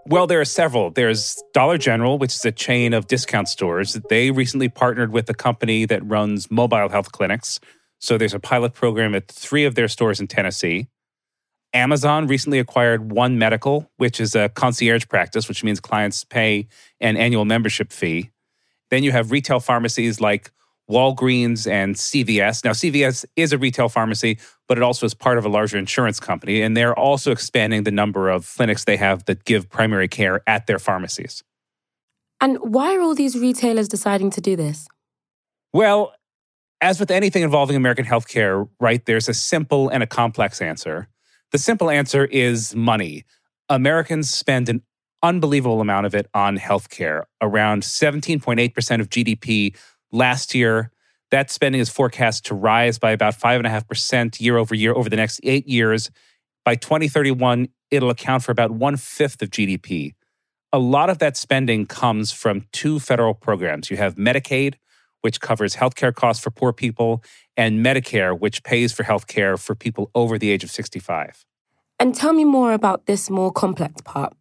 Well, 0.07 0.26
there 0.26 0.41
are 0.41 0.45
several. 0.45 0.91
There's 0.91 1.43
Dollar 1.55 1.79
General, 1.79 2.19
which 2.19 2.35
is 2.35 2.45
a 2.45 2.53
chain 2.53 2.93
of 2.93 3.07
discount 3.07 3.49
stores. 3.49 3.99
They 4.11 4.31
recently 4.31 4.69
partnered 4.69 5.12
with 5.12 5.29
a 5.31 5.35
company 5.35 5.87
that 5.87 6.05
runs 6.05 6.50
mobile 6.50 6.91
health 6.91 7.11
clinics. 7.12 7.59
So 8.00 8.19
there's 8.19 8.35
a 8.35 8.38
pilot 8.38 8.75
program 8.75 9.14
at 9.14 9.29
three 9.29 9.64
of 9.64 9.76
their 9.76 9.88
stores 9.88 10.21
in 10.21 10.26
Tennessee. 10.26 10.88
Amazon 11.73 12.26
recently 12.26 12.59
acquired 12.59 13.11
One 13.11 13.38
Medical, 13.38 13.91
which 13.97 14.21
is 14.21 14.35
a 14.35 14.50
concierge 14.50 15.09
practice, 15.09 15.49
which 15.49 15.64
means 15.64 15.81
clients 15.81 16.23
pay 16.23 16.69
an 17.00 17.17
annual 17.17 17.47
membership 17.47 17.91
fee. 17.91 18.31
Then 18.95 19.03
you 19.03 19.11
have 19.11 19.33
retail 19.33 19.59
pharmacies 19.59 20.21
like 20.21 20.53
Walgreens 20.89 21.69
and 21.69 21.97
CVS. 21.97 22.65
Now, 22.65 22.71
CVS 22.71 23.25
is 23.35 23.53
a 23.53 23.59
retail 23.59 23.89
pharmacy, 23.89 24.39
but 24.69 24.79
it 24.79 24.85
also 24.85 25.05
is 25.05 25.15
part 25.15 25.37
of 25.37 25.45
a 25.45 25.49
larger 25.49 25.77
insurance 25.79 26.21
company, 26.21 26.63
and 26.63 26.77
they're 26.77 26.97
also 26.97 27.33
expanding 27.33 27.83
the 27.83 27.91
number 27.91 28.29
of 28.29 28.49
clinics 28.57 28.85
they 28.85 28.97
have 28.97 29.25
that 29.25 29.45
give 29.45 29.69
primary 29.69 30.07
care 30.07 30.43
at 30.47 30.69
their 30.69 30.79
pharmacies. 30.79 31.43
And 32.41 32.57
why 32.59 32.95
are 32.95 33.01
all 33.01 33.17
these 33.17 33.37
retailers 33.37 33.89
deciding 33.89 34.31
to 34.31 34.41
do 34.41 34.55
this? 34.55 34.87
Well, 35.73 36.15
as 36.81 37.01
with 37.01 37.11
anything 37.11 37.43
involving 37.43 37.75
American 37.75 38.05
healthcare, 38.05 38.69
right, 38.79 39.05
there's 39.07 39.29
a 39.29 39.35
simple 39.35 39.89
and 39.89 40.05
a 40.05 40.07
complex 40.07 40.63
answer. 40.63 41.09
The 41.51 41.59
simple 41.59 41.91
answer 41.91 42.27
is 42.27 42.77
money. 42.77 43.25
Americans 43.69 44.31
spend 44.31 44.69
an 44.69 44.83
unbelievable 45.25 45.81
amount 45.81 46.04
of 46.07 46.14
it 46.14 46.28
on 46.35 46.59
healthcare, 46.59 47.23
around 47.40 47.83
17.8% 47.83 49.00
of 49.00 49.09
GDP 49.09 49.75
last 50.12 50.54
year. 50.54 50.93
That 51.31 51.50
spending 51.50 51.81
is 51.81 51.88
forecast 51.88 52.45
to 52.47 52.54
rise 52.54 52.99
by 52.99 53.11
about 53.11 53.35
5.5% 53.35 54.40
year 54.40 54.59
over 54.59 54.75
year 54.75 54.93
over 54.93 55.09
the 55.09 55.16
next 55.16 55.40
eight 55.43 55.66
years. 55.66 56.11
By 56.64 56.76
2031, 56.76 57.69
it'll 57.90 58.11
account 58.11 58.45
for 58.45 58.52
about 58.52 58.71
one 58.71 58.99
fifth 58.99 59.40
of 59.40 59.50
GDP. 59.50 60.12
A 60.73 60.78
lot 60.78 61.09
of 61.09 61.19
that 61.19 61.37
spending 61.37 61.87
comes 61.87 62.31
from 62.31 62.66
two 62.73 63.00
federal 63.00 63.33
programs. 63.33 63.90
You 63.90 63.97
have 63.97 64.16
Medicaid, 64.16 64.75
which 65.23 65.40
covers 65.40 65.76
healthcare 65.76 66.14
costs 66.14 66.45
for 66.45 66.50
poor 66.50 66.73
people, 66.73 67.25
and 67.57 67.85
Medicare, 67.85 68.38
which 68.38 68.62
pays 68.62 68.93
for 68.93 69.04
healthcare 69.04 69.59
for 69.59 69.75
people 69.75 70.11
over 70.14 70.38
the 70.38 70.50
age 70.50 70.64
of 70.64 70.71
65. 70.71 71.47
And 71.99 72.14
tell 72.14 72.35
me 72.35 72.45
more 72.45 72.75
about 72.75 73.07
this 73.07 73.31
more 73.31 73.50
complex 73.50 74.02
part. 74.02 74.35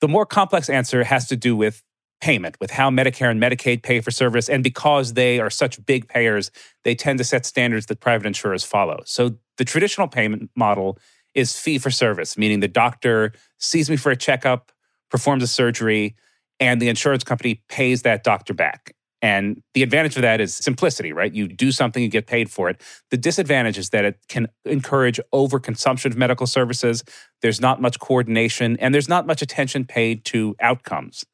The 0.00 0.08
more 0.08 0.26
complex 0.26 0.68
answer 0.68 1.04
has 1.04 1.26
to 1.28 1.36
do 1.36 1.56
with 1.56 1.82
payment, 2.20 2.56
with 2.60 2.70
how 2.70 2.90
Medicare 2.90 3.30
and 3.30 3.40
Medicaid 3.40 3.82
pay 3.82 4.00
for 4.00 4.10
service. 4.10 4.48
And 4.48 4.64
because 4.64 5.12
they 5.12 5.38
are 5.38 5.50
such 5.50 5.84
big 5.84 6.08
payers, 6.08 6.50
they 6.82 6.94
tend 6.94 7.18
to 7.18 7.24
set 7.24 7.44
standards 7.44 7.86
that 7.86 8.00
private 8.00 8.26
insurers 8.26 8.64
follow. 8.64 9.02
So 9.04 9.36
the 9.58 9.64
traditional 9.64 10.08
payment 10.08 10.50
model 10.56 10.98
is 11.34 11.58
fee 11.58 11.78
for 11.78 11.90
service, 11.90 12.38
meaning 12.38 12.60
the 12.60 12.68
doctor 12.68 13.32
sees 13.58 13.90
me 13.90 13.96
for 13.96 14.10
a 14.10 14.16
checkup, 14.16 14.72
performs 15.10 15.42
a 15.42 15.46
surgery, 15.46 16.16
and 16.58 16.80
the 16.80 16.88
insurance 16.88 17.22
company 17.22 17.62
pays 17.68 18.02
that 18.02 18.24
doctor 18.24 18.54
back. 18.54 18.95
And 19.22 19.62
the 19.74 19.82
advantage 19.82 20.16
of 20.16 20.22
that 20.22 20.40
is 20.40 20.54
simplicity, 20.54 21.12
right? 21.12 21.32
You 21.32 21.48
do 21.48 21.72
something, 21.72 22.02
you 22.02 22.08
get 22.08 22.26
paid 22.26 22.50
for 22.50 22.68
it. 22.68 22.80
The 23.10 23.16
disadvantage 23.16 23.78
is 23.78 23.90
that 23.90 24.04
it 24.04 24.18
can 24.28 24.48
encourage 24.64 25.18
overconsumption 25.32 26.06
of 26.06 26.16
medical 26.16 26.46
services. 26.46 27.02
There's 27.40 27.60
not 27.60 27.80
much 27.80 27.98
coordination, 27.98 28.76
and 28.78 28.94
there's 28.94 29.08
not 29.08 29.26
much 29.26 29.40
attention 29.40 29.84
paid 29.84 30.24
to 30.26 30.54
outcomes. 30.60 31.24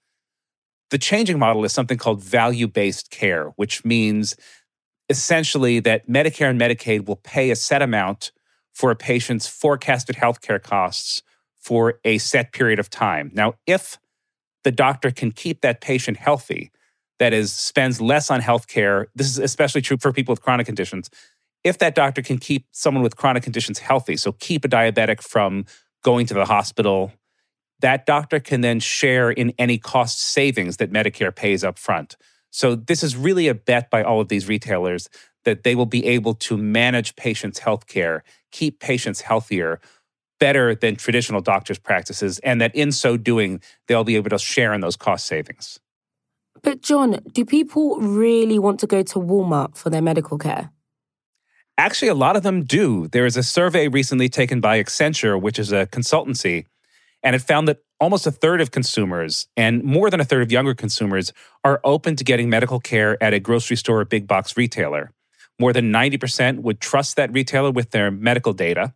The 0.90 0.98
changing 0.98 1.38
model 1.38 1.64
is 1.64 1.72
something 1.72 1.98
called 1.98 2.22
value 2.22 2.68
based 2.68 3.10
care, 3.10 3.46
which 3.56 3.84
means 3.84 4.36
essentially 5.08 5.80
that 5.80 6.08
Medicare 6.08 6.50
and 6.50 6.60
Medicaid 6.60 7.06
will 7.06 7.16
pay 7.16 7.50
a 7.50 7.56
set 7.56 7.82
amount 7.82 8.30
for 8.72 8.90
a 8.90 8.96
patient's 8.96 9.46
forecasted 9.46 10.16
healthcare 10.16 10.62
costs 10.62 11.22
for 11.58 11.98
a 12.04 12.18
set 12.18 12.52
period 12.52 12.78
of 12.78 12.90
time. 12.90 13.30
Now, 13.34 13.54
if 13.66 13.98
the 14.64 14.72
doctor 14.72 15.10
can 15.10 15.32
keep 15.32 15.60
that 15.62 15.80
patient 15.80 16.16
healthy, 16.16 16.70
that 17.18 17.32
is, 17.32 17.52
spends 17.52 18.00
less 18.00 18.30
on 18.30 18.40
healthcare, 18.40 19.06
this 19.14 19.28
is 19.28 19.38
especially 19.38 19.80
true 19.80 19.96
for 20.00 20.12
people 20.12 20.32
with 20.32 20.42
chronic 20.42 20.66
conditions. 20.66 21.10
If 21.64 21.78
that 21.78 21.94
doctor 21.94 22.22
can 22.22 22.38
keep 22.38 22.66
someone 22.72 23.02
with 23.02 23.16
chronic 23.16 23.42
conditions 23.42 23.78
healthy, 23.78 24.16
so 24.16 24.32
keep 24.32 24.64
a 24.64 24.68
diabetic 24.68 25.22
from 25.22 25.64
going 26.02 26.26
to 26.26 26.34
the 26.34 26.44
hospital, 26.44 27.12
that 27.80 28.06
doctor 28.06 28.40
can 28.40 28.60
then 28.60 28.80
share 28.80 29.30
in 29.30 29.52
any 29.58 29.78
cost 29.78 30.20
savings 30.20 30.78
that 30.78 30.92
Medicare 30.92 31.34
pays 31.34 31.62
up 31.62 31.78
front. 31.78 32.16
So 32.50 32.74
this 32.74 33.02
is 33.02 33.16
really 33.16 33.48
a 33.48 33.54
bet 33.54 33.90
by 33.90 34.02
all 34.02 34.20
of 34.20 34.28
these 34.28 34.48
retailers 34.48 35.08
that 35.44 35.64
they 35.64 35.74
will 35.74 35.86
be 35.86 36.06
able 36.06 36.34
to 36.34 36.56
manage 36.56 37.16
patients' 37.16 37.58
health 37.58 37.86
care, 37.86 38.22
keep 38.50 38.80
patients 38.80 39.22
healthier 39.22 39.80
better 40.38 40.74
than 40.74 40.96
traditional 40.96 41.40
doctors' 41.40 41.78
practices, 41.78 42.38
and 42.40 42.60
that 42.60 42.74
in 42.74 42.90
so 42.90 43.16
doing, 43.16 43.60
they'll 43.86 44.04
be 44.04 44.16
able 44.16 44.30
to 44.30 44.38
share 44.38 44.74
in 44.74 44.80
those 44.80 44.96
cost 44.96 45.26
savings. 45.26 45.78
But, 46.62 46.80
John, 46.80 47.18
do 47.32 47.44
people 47.44 47.98
really 47.98 48.58
want 48.58 48.80
to 48.80 48.86
go 48.86 49.02
to 49.02 49.18
Walmart 49.18 49.76
for 49.76 49.90
their 49.90 50.02
medical 50.02 50.38
care? 50.38 50.70
Actually, 51.76 52.08
a 52.08 52.14
lot 52.14 52.36
of 52.36 52.42
them 52.42 52.62
do. 52.62 53.08
There 53.08 53.26
is 53.26 53.36
a 53.36 53.42
survey 53.42 53.88
recently 53.88 54.28
taken 54.28 54.60
by 54.60 54.80
Accenture, 54.80 55.40
which 55.40 55.58
is 55.58 55.72
a 55.72 55.86
consultancy, 55.86 56.66
and 57.22 57.34
it 57.34 57.40
found 57.40 57.66
that 57.66 57.78
almost 57.98 58.26
a 58.26 58.30
third 58.30 58.60
of 58.60 58.70
consumers 58.70 59.46
and 59.56 59.82
more 59.82 60.10
than 60.10 60.20
a 60.20 60.24
third 60.24 60.42
of 60.42 60.52
younger 60.52 60.74
consumers 60.74 61.32
are 61.64 61.80
open 61.84 62.16
to 62.16 62.24
getting 62.24 62.50
medical 62.50 62.80
care 62.80 63.20
at 63.22 63.32
a 63.32 63.40
grocery 63.40 63.76
store 63.76 64.00
or 64.00 64.04
big 64.04 64.26
box 64.26 64.56
retailer. 64.56 65.12
More 65.58 65.72
than 65.72 65.92
90% 65.92 66.60
would 66.60 66.80
trust 66.80 67.16
that 67.16 67.32
retailer 67.32 67.70
with 67.70 67.90
their 67.90 68.10
medical 68.10 68.52
data. 68.52 68.92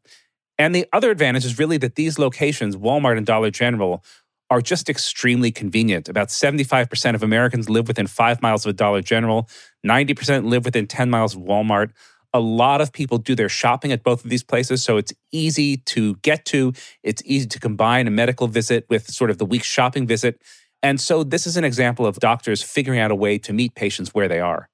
And 0.59 0.75
the 0.75 0.87
other 0.93 1.11
advantage 1.11 1.45
is 1.45 1.59
really 1.59 1.77
that 1.79 1.95
these 1.95 2.19
locations, 2.19 2.77
Walmart 2.77 3.17
and 3.17 3.27
Dollar 3.27 3.51
General, 3.51 4.03
are 4.51 4.61
just 4.61 4.89
extremely 4.89 5.51
convenient. 5.51 6.09
About 6.09 6.29
75% 6.29 7.15
of 7.15 7.23
Americans 7.23 7.69
live 7.69 7.89
within 7.89 8.07
five 8.07 8.41
miles 8.43 8.65
of 8.65 8.71
a 8.71 8.73
Dollar 8.73 9.03
General, 9.03 9.49
90% 9.87 10.49
live 10.49 10.65
within 10.65 10.87
10 10.87 11.11
miles 11.11 11.35
of 11.35 11.43
Walmart. 11.43 11.91
a 12.35 12.41
lot 12.41 12.83
of 12.83 12.93
people 12.93 13.17
do 13.17 13.35
their 13.35 13.49
shopping 13.49 13.93
at 13.93 14.03
both 14.03 14.23
of 14.23 14.29
these 14.29 14.43
places. 14.43 14.83
So 14.83 14.99
it's 14.99 15.13
easy 15.33 15.79
to 15.79 16.17
get 16.17 16.45
to. 16.47 16.75
It's 17.03 17.23
easy 17.25 17.47
to 17.47 17.59
combine 17.59 18.07
a 18.07 18.11
medical 18.11 18.47
visit 18.47 18.85
with 18.91 19.09
sort 19.09 19.31
of 19.31 19.39
the 19.39 19.47
week's 19.47 19.67
shopping 19.67 20.07
visit. 20.07 20.43
And 20.83 21.01
so 21.01 21.25
this 21.25 21.47
is 21.47 21.57
an 21.57 21.65
example 21.65 22.05
of 22.05 22.19
doctors 22.19 22.63
figuring 22.63 23.01
out 23.01 23.11
a 23.11 23.15
way 23.15 23.39
to 23.39 23.55
meet 23.55 23.75
patients 23.75 24.11
where 24.13 24.29
they 24.29 24.41
are. 24.41 24.69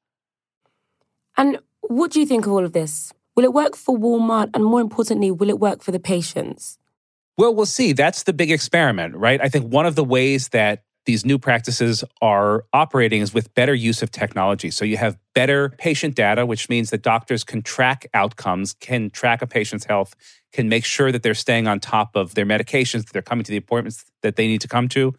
And 1.36 1.60
what 1.82 2.10
do 2.10 2.18
you 2.18 2.26
think 2.26 2.46
of 2.46 2.52
all 2.52 2.64
of 2.64 2.72
this? 2.72 3.12
Will 3.36 3.44
it 3.44 3.52
work 3.52 3.76
for 3.76 3.96
Walmart? 3.96 4.50
And 4.54 4.64
more 4.64 4.80
importantly, 4.80 5.30
will 5.30 5.48
it 5.48 5.60
work 5.60 5.82
for 5.82 5.92
the 5.92 6.00
patients? 6.00 6.78
Well, 7.42 7.56
we'll 7.56 7.66
see. 7.66 7.92
That's 7.92 8.22
the 8.22 8.32
big 8.32 8.52
experiment, 8.52 9.16
right? 9.16 9.40
I 9.42 9.48
think 9.48 9.72
one 9.72 9.84
of 9.84 9.96
the 9.96 10.04
ways 10.04 10.50
that 10.50 10.84
these 11.06 11.26
new 11.26 11.40
practices 11.40 12.04
are 12.20 12.64
operating 12.72 13.20
is 13.20 13.34
with 13.34 13.52
better 13.54 13.74
use 13.74 14.00
of 14.00 14.12
technology. 14.12 14.70
So 14.70 14.84
you 14.84 14.96
have 14.98 15.18
better 15.34 15.70
patient 15.70 16.14
data, 16.14 16.46
which 16.46 16.68
means 16.68 16.90
that 16.90 17.02
doctors 17.02 17.42
can 17.42 17.60
track 17.62 18.06
outcomes, 18.14 18.74
can 18.74 19.10
track 19.10 19.42
a 19.42 19.48
patient's 19.48 19.86
health, 19.86 20.14
can 20.52 20.68
make 20.68 20.84
sure 20.84 21.10
that 21.10 21.24
they're 21.24 21.34
staying 21.34 21.66
on 21.66 21.80
top 21.80 22.14
of 22.14 22.36
their 22.36 22.46
medications, 22.46 23.06
that 23.06 23.12
they're 23.12 23.22
coming 23.22 23.42
to 23.42 23.50
the 23.50 23.56
appointments 23.56 24.04
that 24.22 24.36
they 24.36 24.46
need 24.46 24.60
to 24.60 24.68
come 24.68 24.88
to. 24.90 25.12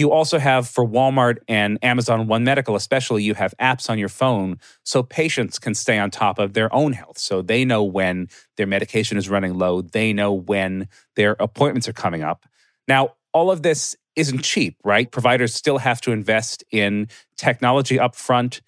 You 0.00 0.12
also 0.12 0.38
have 0.38 0.66
for 0.66 0.82
Walmart 0.82 1.40
and 1.46 1.78
Amazon 1.82 2.26
One 2.26 2.42
Medical, 2.42 2.74
especially, 2.74 3.22
you 3.22 3.34
have 3.34 3.52
apps 3.60 3.90
on 3.90 3.98
your 3.98 4.08
phone 4.08 4.58
so 4.82 5.02
patients 5.02 5.58
can 5.58 5.74
stay 5.74 5.98
on 5.98 6.10
top 6.10 6.38
of 6.38 6.54
their 6.54 6.74
own 6.74 6.94
health. 6.94 7.18
So 7.18 7.42
they 7.42 7.66
know 7.66 7.84
when 7.84 8.28
their 8.56 8.66
medication 8.66 9.18
is 9.18 9.28
running 9.28 9.58
low, 9.58 9.82
they 9.82 10.14
know 10.14 10.32
when 10.32 10.88
their 11.16 11.36
appointments 11.38 11.86
are 11.86 11.92
coming 11.92 12.22
up. 12.22 12.46
Now, 12.88 13.16
all 13.34 13.50
of 13.50 13.60
this 13.60 13.94
isn't 14.16 14.42
cheap, 14.42 14.78
right? 14.84 15.12
Providers 15.12 15.54
still 15.54 15.76
have 15.76 16.00
to 16.00 16.12
invest 16.12 16.64
in 16.72 17.08
technology 17.36 18.00
up 18.00 18.16
front. 18.16 18.62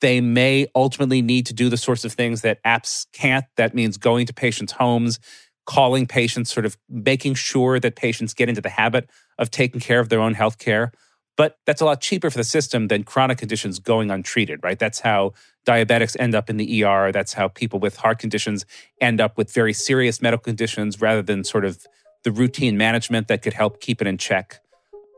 They 0.00 0.22
may 0.22 0.68
ultimately 0.74 1.20
need 1.20 1.44
to 1.48 1.52
do 1.52 1.68
the 1.68 1.76
sorts 1.76 2.06
of 2.06 2.14
things 2.14 2.40
that 2.40 2.64
apps 2.64 3.08
can't. 3.12 3.44
That 3.58 3.74
means 3.74 3.98
going 3.98 4.24
to 4.24 4.32
patients' 4.32 4.72
homes, 4.72 5.20
calling 5.68 6.06
patients, 6.06 6.50
sort 6.50 6.64
of 6.64 6.78
making 6.88 7.34
sure 7.34 7.78
that 7.78 7.94
patients 7.94 8.32
get 8.32 8.48
into 8.48 8.62
the 8.62 8.70
habit 8.70 9.10
of 9.38 9.50
taking 9.50 9.78
care 9.78 10.00
of 10.00 10.08
their 10.08 10.18
own 10.18 10.32
health 10.32 10.56
care. 10.56 10.90
But 11.36 11.58
that's 11.66 11.82
a 11.82 11.84
lot 11.84 12.00
cheaper 12.00 12.30
for 12.30 12.38
the 12.38 12.42
system 12.42 12.88
than 12.88 13.04
chronic 13.04 13.36
conditions 13.36 13.78
going 13.78 14.10
untreated, 14.10 14.60
right? 14.62 14.78
That's 14.78 15.00
how 15.00 15.34
diabetics 15.66 16.16
end 16.18 16.34
up 16.34 16.48
in 16.48 16.56
the 16.56 16.84
ER. 16.84 17.12
That's 17.12 17.34
how 17.34 17.48
people 17.48 17.78
with 17.80 17.98
heart 17.98 18.18
conditions 18.18 18.64
end 19.02 19.20
up 19.20 19.36
with 19.36 19.52
very 19.52 19.74
serious 19.74 20.22
medical 20.22 20.42
conditions 20.42 21.02
rather 21.02 21.20
than 21.20 21.44
sort 21.44 21.66
of 21.66 21.86
the 22.24 22.32
routine 22.32 22.78
management 22.78 23.28
that 23.28 23.42
could 23.42 23.52
help 23.52 23.82
keep 23.82 24.00
it 24.00 24.06
in 24.06 24.16
check. 24.16 24.60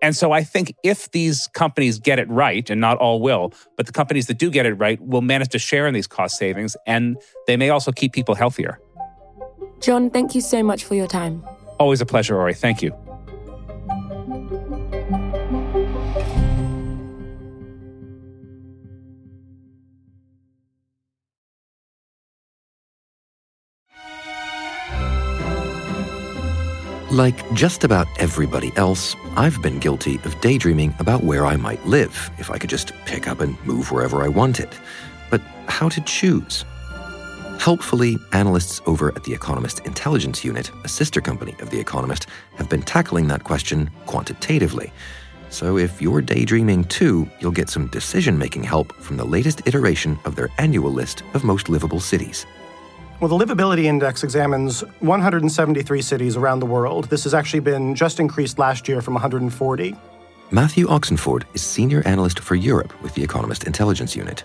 And 0.02 0.16
so 0.16 0.32
I 0.32 0.42
think 0.42 0.74
if 0.82 1.12
these 1.12 1.46
companies 1.54 2.00
get 2.00 2.18
it 2.18 2.28
right, 2.28 2.68
and 2.68 2.80
not 2.80 2.96
all 2.96 3.20
will, 3.20 3.52
but 3.76 3.86
the 3.86 3.92
companies 3.92 4.26
that 4.26 4.38
do 4.38 4.50
get 4.50 4.66
it 4.66 4.74
right 4.74 5.00
will 5.00 5.22
manage 5.22 5.50
to 5.50 5.60
share 5.60 5.86
in 5.86 5.94
these 5.94 6.08
cost 6.08 6.38
savings 6.38 6.76
and 6.88 7.16
they 7.46 7.56
may 7.56 7.70
also 7.70 7.92
keep 7.92 8.12
people 8.12 8.34
healthier. 8.34 8.80
John, 9.80 10.10
thank 10.10 10.34
you 10.34 10.40
so 10.40 10.62
much 10.62 10.84
for 10.84 10.94
your 10.94 11.06
time. 11.06 11.42
Always 11.78 12.00
a 12.00 12.06
pleasure, 12.06 12.36
Ore. 12.36 12.52
Thank 12.52 12.82
you. 12.82 12.94
Like 27.10 27.52
just 27.54 27.82
about 27.82 28.06
everybody 28.20 28.72
else, 28.76 29.16
I've 29.36 29.60
been 29.62 29.80
guilty 29.80 30.20
of 30.24 30.40
daydreaming 30.40 30.94
about 31.00 31.24
where 31.24 31.44
I 31.44 31.56
might 31.56 31.84
live 31.84 32.30
if 32.38 32.52
I 32.52 32.58
could 32.58 32.70
just 32.70 32.92
pick 33.04 33.26
up 33.26 33.40
and 33.40 33.60
move 33.66 33.90
wherever 33.90 34.22
I 34.22 34.28
wanted. 34.28 34.68
But 35.28 35.40
how 35.66 35.88
to 35.88 36.00
choose? 36.02 36.64
Helpfully, 37.60 38.18
analysts 38.32 38.80
over 38.86 39.14
at 39.14 39.24
the 39.24 39.34
Economist 39.34 39.80
Intelligence 39.80 40.42
Unit, 40.42 40.70
a 40.82 40.88
sister 40.88 41.20
company 41.20 41.54
of 41.60 41.68
The 41.68 41.78
Economist, 41.78 42.26
have 42.56 42.70
been 42.70 42.80
tackling 42.80 43.28
that 43.28 43.44
question 43.44 43.90
quantitatively. 44.06 44.90
So 45.50 45.76
if 45.76 46.00
you're 46.00 46.22
daydreaming 46.22 46.84
too, 46.84 47.28
you'll 47.38 47.50
get 47.50 47.68
some 47.68 47.88
decision 47.88 48.38
making 48.38 48.62
help 48.62 48.94
from 48.94 49.18
the 49.18 49.26
latest 49.26 49.60
iteration 49.66 50.18
of 50.24 50.36
their 50.36 50.48
annual 50.56 50.90
list 50.90 51.22
of 51.34 51.44
most 51.44 51.68
livable 51.68 52.00
cities. 52.00 52.46
Well, 53.20 53.28
the 53.28 53.44
Livability 53.44 53.84
Index 53.84 54.24
examines 54.24 54.80
173 55.00 56.00
cities 56.00 56.38
around 56.38 56.60
the 56.60 56.66
world. 56.66 57.10
This 57.10 57.24
has 57.24 57.34
actually 57.34 57.60
been 57.60 57.94
just 57.94 58.20
increased 58.20 58.58
last 58.58 58.88
year 58.88 59.02
from 59.02 59.12
140. 59.12 59.94
Matthew 60.50 60.88
Oxenford 60.88 61.44
is 61.52 61.60
Senior 61.60 62.02
Analyst 62.06 62.40
for 62.40 62.54
Europe 62.54 62.98
with 63.02 63.12
the 63.12 63.22
Economist 63.22 63.64
Intelligence 63.64 64.16
Unit. 64.16 64.44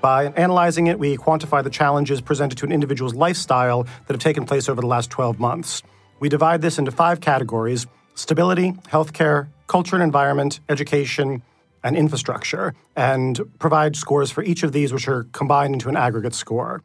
By 0.00 0.26
analyzing 0.26 0.86
it, 0.86 0.98
we 0.98 1.16
quantify 1.16 1.64
the 1.64 1.70
challenges 1.70 2.20
presented 2.20 2.56
to 2.58 2.66
an 2.66 2.72
individual's 2.72 3.14
lifestyle 3.14 3.82
that 3.82 4.10
have 4.10 4.20
taken 4.20 4.46
place 4.46 4.68
over 4.68 4.80
the 4.80 4.86
last 4.86 5.10
12 5.10 5.40
months. 5.40 5.82
We 6.20 6.28
divide 6.28 6.62
this 6.62 6.78
into 6.78 6.90
five 6.90 7.20
categories 7.20 7.86
stability, 8.14 8.72
healthcare, 8.88 9.48
culture 9.68 9.94
and 9.94 10.02
environment, 10.02 10.58
education, 10.68 11.42
and 11.84 11.96
infrastructure, 11.96 12.74
and 12.96 13.40
provide 13.60 13.94
scores 13.94 14.30
for 14.30 14.42
each 14.42 14.64
of 14.64 14.72
these, 14.72 14.92
which 14.92 15.06
are 15.06 15.24
combined 15.32 15.74
into 15.74 15.88
an 15.88 15.96
aggregate 15.96 16.34
score. 16.34 16.82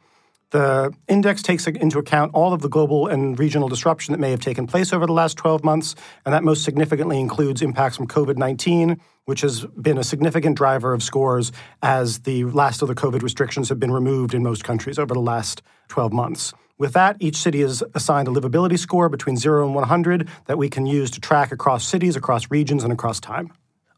The 0.54 0.94
index 1.08 1.42
takes 1.42 1.66
into 1.66 1.98
account 1.98 2.36
all 2.36 2.54
of 2.54 2.62
the 2.62 2.70
global 2.70 3.08
and 3.08 3.40
regional 3.40 3.68
disruption 3.68 4.12
that 4.12 4.20
may 4.20 4.30
have 4.30 4.40
taken 4.40 4.68
place 4.68 4.94
over 4.94 5.08
the 5.08 5.12
last 5.12 5.36
12 5.36 5.64
months, 5.64 5.96
and 6.28 6.34
that 6.34 6.44
most 6.44 6.64
significantly 6.64 7.20
includes 7.20 7.64
impacts 7.64 7.98
from 7.98 8.06
COVID 8.08 8.38
19, 8.38 9.02
which 9.26 9.42
has 9.42 9.66
been 9.66 9.98
a 9.98 10.04
significant 10.04 10.56
driver 10.56 10.94
of 10.94 11.02
scores 11.02 11.52
as 11.82 12.20
the 12.20 12.44
last 12.44 12.84
of 12.84 12.88
the 12.88 12.94
COVID 12.94 13.24
restrictions 13.24 13.68
have 13.70 13.80
been 13.80 13.90
removed 13.90 14.36
in 14.36 14.44
most 14.44 14.64
countries 14.64 15.00
over 15.00 15.16
the 15.16 15.20
last 15.20 15.64
12 15.88 16.14
months. 16.14 16.54
With 16.78 16.94
that, 16.94 17.18
each 17.20 17.38
city 17.38 17.62
is 17.62 17.84
assigned 17.96 18.28
a 18.28 18.32
livability 18.32 18.78
score 18.78 19.10
between 19.10 19.38
0 19.38 19.66
and 19.66 19.74
100 19.74 20.30
that 20.46 20.60
we 20.60 20.70
can 20.70 20.86
use 20.86 21.10
to 21.12 21.20
track 21.20 21.52
across 21.52 21.84
cities, 21.84 22.16
across 22.16 22.52
regions, 22.52 22.84
and 22.84 22.94
across 22.94 23.20
time. 23.20 23.52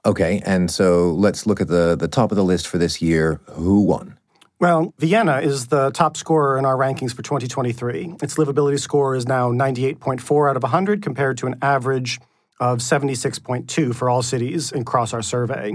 Okay, 0.05 0.41
and 0.45 0.71
so 0.71 1.11
let's 1.11 1.45
look 1.45 1.59
at 1.59 1.67
the, 1.67 1.97
the 1.97 2.07
top 2.07 2.31
of 2.31 2.37
the 2.37 2.45
list 2.45 2.65
for 2.65 2.77
this 2.77 3.01
year. 3.01 3.41
Who 3.51 3.81
won? 3.81 4.14
Well, 4.57 4.93
Vienna 4.99 5.39
is 5.39 5.67
the 5.67 5.91
top 5.91 6.15
scorer 6.15 6.57
in 6.57 6.63
our 6.63 6.77
rankings 6.77 7.13
for 7.13 7.21
2023. 7.21 8.15
Its 8.21 8.35
livability 8.35 8.79
score 8.79 9.13
is 9.13 9.27
now 9.27 9.51
98.4 9.51 10.49
out 10.49 10.55
of 10.55 10.63
100 10.63 11.01
compared 11.01 11.37
to 11.39 11.47
an 11.47 11.55
average 11.61 12.21
of 12.61 12.77
76.2 12.77 13.93
for 13.93 14.09
all 14.09 14.21
cities 14.21 14.71
across 14.71 15.13
our 15.13 15.21
survey. 15.21 15.73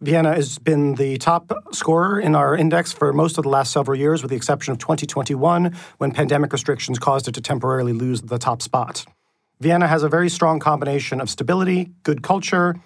Vienna 0.00 0.34
has 0.34 0.58
been 0.58 0.94
the 0.94 1.18
top 1.18 1.52
scorer 1.72 2.18
in 2.18 2.34
our 2.34 2.56
index 2.56 2.90
for 2.90 3.12
most 3.12 3.36
of 3.36 3.44
the 3.44 3.50
last 3.50 3.70
several 3.70 3.98
years, 3.98 4.22
with 4.22 4.30
the 4.30 4.36
exception 4.36 4.72
of 4.72 4.78
2021, 4.78 5.76
when 5.98 6.10
pandemic 6.10 6.54
restrictions 6.54 6.98
caused 6.98 7.28
it 7.28 7.34
to 7.34 7.42
temporarily 7.42 7.92
lose 7.92 8.22
the 8.22 8.38
top 8.38 8.62
spot. 8.62 9.04
Vienna 9.60 9.86
has 9.86 10.02
a 10.02 10.08
very 10.08 10.30
strong 10.30 10.58
combination 10.58 11.20
of 11.20 11.28
stability, 11.28 11.90
good 12.02 12.22
culture, 12.22 12.76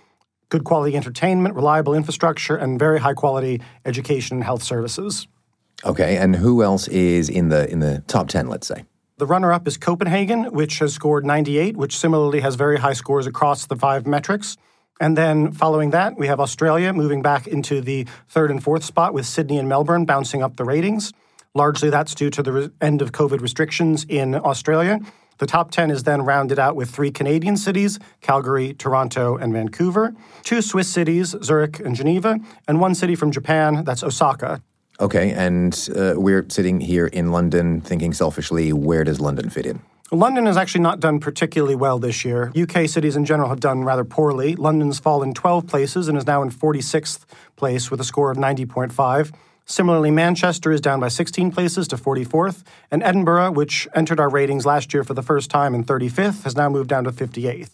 good 0.49 0.65
quality 0.65 0.97
entertainment, 0.97 1.55
reliable 1.55 1.95
infrastructure, 1.95 2.57
and 2.57 2.81
very 2.81 2.99
high 2.99 3.15
quality 3.15 3.63
education 3.85 4.39
and 4.39 4.45
health 4.45 4.65
services. 4.65 5.29
Okay, 5.85 6.17
and 6.17 6.37
who 6.37 6.63
else 6.63 6.89
is 6.89 7.29
in 7.29 7.49
the 7.49 7.71
in 7.71 7.81
the 7.81 8.03
top 8.07 8.29
10, 8.29 8.49
let's 8.49 8.67
say? 8.67 8.85
The 9.19 9.27
runner 9.27 9.53
up 9.53 9.67
is 9.67 9.77
Copenhagen, 9.79 10.53
which 10.53 10.79
has 10.81 10.93
scored 10.93 11.25
98, 11.25 11.77
which 11.77 11.97
similarly 11.97 12.41
has 12.41 12.55
very 12.55 12.79
high 12.79 12.93
scores 12.93 13.27
across 13.27 13.67
the 13.67 13.77
five 13.77 14.07
metrics. 14.07 14.57
And 15.01 15.17
then 15.17 15.53
following 15.53 15.91
that, 15.91 16.19
we 16.19 16.27
have 16.27 16.41
Australia 16.41 16.93
moving 16.93 17.23
back 17.23 17.47
into 17.47 17.81
the 17.81 18.07
third 18.29 18.51
and 18.51 18.63
fourth 18.63 18.85
spot 18.85 19.15
with 19.15 19.27
Sydney 19.27 19.59
and 19.59 19.69
Melbourne 19.69 20.05
bouncing 20.05 20.43
up 20.43 20.57
the 20.57 20.65
ratings. 20.65 21.13
Largely 21.55 21.89
that's 21.89 22.15
due 22.15 22.31
to 22.31 22.43
the 22.43 22.53
re- 22.53 22.71
end 22.81 23.01
of 23.01 23.13
COVID 23.13 23.41
restrictions 23.41 24.05
in 24.09 24.35
Australia. 24.35 25.01
The 25.39 25.47
top 25.47 25.71
10 25.71 25.91
is 25.91 26.03
then 26.05 26.23
rounded 26.23 26.59
out 26.59 26.77
with 26.77 26.91
three 26.91 27.11
Canadian 27.11 27.57
cities 27.57 27.99
Calgary, 28.21 28.75
Toronto, 28.75 29.37
and 29.37 29.53
Vancouver, 29.53 30.15
two 30.43 30.63
Swiss 30.63 30.89
cities, 30.89 31.35
Zurich 31.43 31.81
and 31.81 31.95
Geneva, 31.95 32.39
and 32.67 32.81
one 32.81 32.95
city 32.95 33.15
from 33.15 33.31
Japan, 33.31 33.85
that's 33.85 34.03
Osaka. 34.03 34.63
Okay, 34.99 35.33
and 35.33 35.89
uh, 35.95 36.15
we're 36.17 36.47
sitting 36.49 36.81
here 36.81 37.07
in 37.07 37.31
London 37.31 37.81
thinking 37.81 38.15
selfishly, 38.15 38.73
where 38.73 39.05
does 39.05 39.21
London 39.21 39.51
fit 39.51 39.67
in? 39.67 39.83
London 40.13 40.47
has 40.47 40.57
actually 40.57 40.83
not 40.83 41.01
done 41.01 41.19
particularly 41.19 41.75
well 41.75 41.99
this 41.99 42.25
year. 42.25 42.53
UK 42.57 42.89
cities 42.89 43.17
in 43.17 43.25
general 43.25 43.49
have 43.49 43.61
done 43.61 43.83
rather 43.83 44.05
poorly. 44.05 44.55
London's 44.55 45.01
fallen 45.01 45.35
12 45.35 45.67
places 45.67 46.07
and 46.09 46.17
is 46.17 46.27
now 46.27 46.43
in 46.43 46.51
46th 46.51 47.25
place 47.57 47.91
with 47.91 48.01
a 48.01 48.05
score 48.05 48.31
of 48.31 48.39
90.5. 48.39 49.35
Similarly, 49.65 50.13
Manchester 50.13 50.71
is 50.71 50.81
down 50.81 51.01
by 51.01 51.09
16 51.09 51.51
places 51.51 51.89
to 51.89 51.97
44th, 51.97 52.63
and 52.89 53.03
Edinburgh, 53.03 53.51
which 53.51 53.89
entered 53.97 54.21
our 54.21 54.29
ratings 54.29 54.65
last 54.65 54.95
year 54.95 55.03
for 55.03 55.15
the 55.15 55.23
first 55.23 55.51
time 55.51 55.75
in 55.75 55.85
35th, 55.85 56.45
has 56.45 56.55
now 56.55 56.69
moved 56.69 56.89
down 56.89 57.03
to 57.03 57.11
58th. 57.11 57.71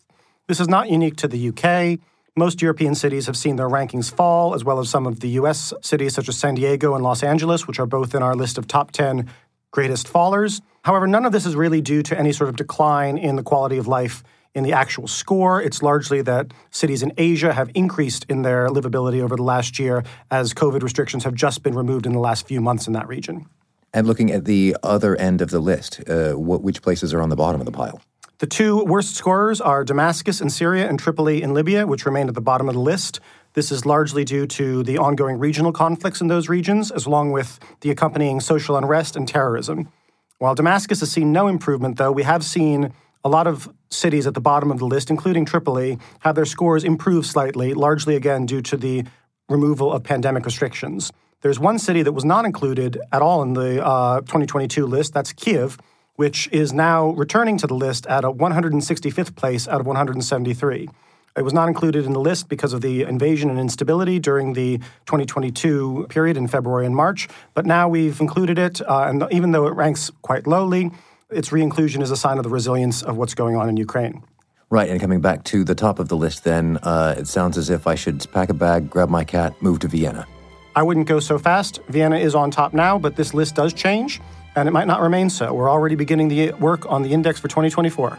This 0.49 0.59
is 0.59 0.69
not 0.69 0.89
unique 0.89 1.17
to 1.17 1.29
the 1.29 1.49
UK. 1.51 2.01
Most 2.35 2.63
European 2.63 2.95
cities 2.95 3.27
have 3.27 3.37
seen 3.37 3.57
their 3.57 3.69
rankings 3.69 4.11
fall, 4.11 4.55
as 4.55 4.65
well 4.65 4.79
as 4.79 4.89
some 4.89 5.07
of 5.07 5.21
the 5.21 5.29
US 5.41 5.75
cities 5.83 6.15
such 6.15 6.31
as 6.31 6.39
San 6.39 6.55
Diego 6.55 6.95
and 6.95 7.05
Los 7.05 7.23
Angeles, 7.23 7.67
which 7.67 7.79
are 7.79 7.85
both 7.85 8.15
in 8.15 8.23
our 8.23 8.35
list 8.35 8.57
of 8.57 8.67
top 8.67 8.91
10 8.91 9.29
greatest 9.71 10.11
fallers. 10.11 10.63
However, 10.83 11.07
none 11.07 11.27
of 11.27 11.33
this 11.33 11.45
is 11.45 11.55
really 11.55 11.83
due 11.83 12.03
to 12.05 12.19
any 12.19 12.33
sort 12.33 12.49
of 12.49 12.57
decline 12.57 13.19
in 13.19 13.37
the 13.37 13.43
quality 13.43 13.77
of 13.77 13.87
life 13.87 14.25
in 14.55 14.65
the 14.65 14.73
actual 14.73 15.07
score. 15.07 15.61
It's 15.61 15.83
largely 15.83 16.23
that 16.23 16.55
cities 16.71 17.03
in 17.03 17.13
Asia 17.19 17.53
have 17.53 17.71
increased 17.75 18.25
in 18.31 18.41
their 18.41 18.69
livability 18.69 19.21
over 19.21 19.37
the 19.37 19.43
last 19.43 19.79
year 19.79 20.03
as 20.31 20.55
COVID 20.55 20.83
restrictions 20.83 21.25
have 21.25 21.35
just 21.35 21.63
been 21.63 21.75
removed 21.75 22.07
in 22.07 22.13
the 22.13 22.19
last 22.19 22.47
few 22.47 22.63
months 22.63 22.87
in 22.87 22.95
that 22.95 23.07
region. 23.09 23.45
And 23.93 24.07
looking 24.07 24.31
at 24.31 24.47
the 24.47 24.75
other 24.83 25.17
end 25.17 25.43
of 25.43 25.51
the 25.51 25.61
list, 25.61 26.01
uh, 26.09 26.33
what, 26.33 26.63
which 26.63 26.81
places 26.81 27.13
are 27.13 27.21
on 27.21 27.29
the 27.29 27.37
bottom 27.37 27.61
of 27.61 27.67
the 27.67 27.73
pile? 27.73 28.01
The 28.43 28.49
two 28.49 28.83
worst 28.83 29.15
scorers 29.15 29.61
are 29.61 29.85
Damascus 29.85 30.41
in 30.41 30.51
Syria 30.51 30.89
and 30.89 30.99
Tripoli 30.99 31.43
in 31.43 31.55
Libya, 31.55 31.87
which 31.87 32.05
remain 32.05 32.27
at 32.27 32.35
the 32.35 32.41
bottom 32.41 32.69
of 32.69 32.75
the 32.75 32.81
list. 32.81 33.21
This 33.53 33.71
is 33.71 33.87
largely 33.87 34.25
due 34.25 34.49
to 34.49 34.83
the 34.83 34.99
ongoing 34.99 35.39
regional 35.39 35.71
conflicts 35.71 36.21
in 36.21 36.27
those 36.27 36.49
regions, 36.49 36.91
as 36.91 37.07
along 37.07 37.31
with 37.31 37.61
the 37.83 37.91
accompanying 37.93 38.41
social 38.41 38.77
unrest 38.77 39.15
and 39.15 39.29
terrorism. 39.29 39.93
While 40.39 40.57
Damascus 40.57 40.99
has 40.99 41.13
seen 41.13 41.31
no 41.31 41.47
improvement, 41.47 41.99
though, 41.99 42.11
we 42.11 42.25
have 42.25 42.43
seen 42.43 42.93
a 43.23 43.29
lot 43.29 43.47
of 43.47 43.73
cities 43.91 44.27
at 44.27 44.35
the 44.35 44.41
bottom 44.41 44.73
of 44.73 44.81
the 44.81 44.87
list, 44.87 45.09
including 45.09 45.45
Tripoli, 45.45 46.01
have 46.23 46.35
their 46.35 46.45
scores 46.45 46.83
improve 46.83 47.25
slightly, 47.25 47.75
largely 47.75 48.17
again 48.17 48.45
due 48.45 48.63
to 48.63 48.77
the 48.77 49.05
removal 49.49 49.93
of 49.93 50.03
pandemic 50.03 50.45
restrictions. 50.45 51.13
There's 51.43 51.61
one 51.61 51.79
city 51.79 52.03
that 52.03 52.13
was 52.13 52.25
not 52.25 52.45
included 52.45 52.99
at 53.13 53.23
all 53.23 53.41
in 53.43 53.53
the 53.53 53.85
uh, 53.85 54.19
2022 54.23 54.85
list. 54.85 55.15
That's 55.15 55.33
Kiev, 55.33 55.79
which 56.17 56.49
is 56.53 56.73
now 56.73 57.11
returning 57.11 57.57
to 57.59 57.67
the 57.67 57.75
list 57.75 58.07
at 58.07 58.25
a 58.25 58.33
165th 58.33 59.35
place 59.35 59.67
out 59.69 59.81
of 59.81 59.87
173. 59.87 60.89
It 61.35 61.43
was 61.43 61.55
not 61.55 61.69
included 61.69 62.05
in 62.05 62.13
the 62.13 62.21
list 62.21 62.49
because 62.49 62.75
of 62.75 62.83
the 62.83 63.03
invasion 63.03 63.49
and 63.49 63.59
instability 63.59 64.19
during 64.19 64.53
the 64.53 64.79
2022 65.07 66.07
period 66.11 66.37
in 66.37 66.47
February 66.47 66.85
and 66.85 66.95
March, 66.95 67.29
but 67.55 67.65
now 67.65 67.89
we've 67.89 68.21
included 68.21 68.59
it, 68.59 68.83
uh, 68.83 69.07
and 69.09 69.25
even 69.31 69.53
though 69.53 69.67
it 69.67 69.75
ranks 69.75 70.11
quite 70.21 70.47
lowly, 70.47 70.91
its 71.31 71.51
re-inclusion 71.51 72.03
is 72.03 72.11
a 72.11 72.17
sign 72.17 72.37
of 72.37 72.45
the 72.45 72.51
resilience 72.51 73.03
of 73.03 73.17
what's 73.17 73.35
going 73.35 73.57
on 73.57 73.69
in 73.71 73.79
Ukraine. 73.79 74.23
Right, 74.69 74.91
and 74.91 75.01
coming 75.01 75.21
back 75.21 75.45
to 75.45 75.65
the 75.65 75.75
top 75.75 75.99
of 75.99 76.09
the 76.09 76.17
list, 76.17 76.45
then 76.45 76.79
uh, 76.83 77.15
it 77.17 77.27
sounds 77.29 77.57
as 77.57 77.71
if 77.71 77.87
I 77.87 77.95
should 77.95 78.27
pack 78.33 78.51
a 78.51 78.55
bag, 78.55 78.91
grab 78.91 79.09
my 79.09 79.25
cat, 79.25 79.55
move 79.63 79.79
to 79.81 79.89
Vienna. 79.89 80.27
I 80.75 80.83
wouldn't 80.83 81.07
go 81.07 81.21
so 81.21 81.39
fast. 81.39 81.81
Vienna 81.89 82.17
is 82.17 82.35
on 82.35 82.51
top 82.51 82.73
now, 82.73 82.99
but 82.99 83.17
this 83.17 83.35
list 83.35 83.55
does 83.55 83.73
change, 83.75 84.21
and 84.57 84.69
it 84.69 84.73
might 84.73 84.87
not 84.87 85.01
remain 85.01 85.31
so. 85.31 85.53
We're 85.53 85.71
already 85.71 85.95
beginning 85.95 86.29
the 86.29 86.53
work 86.53 86.91
on 86.91 87.03
the 87.03 87.13
index 87.13 87.41
for 87.41 87.49
2024. 87.49 88.19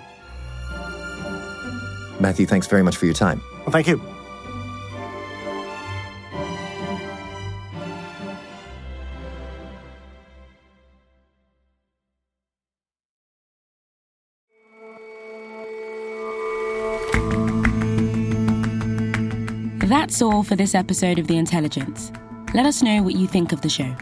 Matthew, 2.19 2.45
thanks 2.45 2.67
very 2.67 2.83
much 2.83 2.97
for 2.97 3.05
your 3.05 3.13
time. 3.13 3.41
Well, 3.59 3.71
thank 3.71 3.87
you. 3.87 4.01
That's 19.87 20.21
all 20.21 20.43
for 20.43 20.55
this 20.55 20.75
episode 20.75 21.17
of 21.17 21.27
The 21.27 21.37
Intelligence. 21.37 22.11
Let 22.53 22.65
us 22.65 22.83
know 22.83 23.01
what 23.01 23.15
you 23.15 23.25
think 23.25 23.51
of 23.51 23.61
the 23.61 23.69
show. 23.69 23.95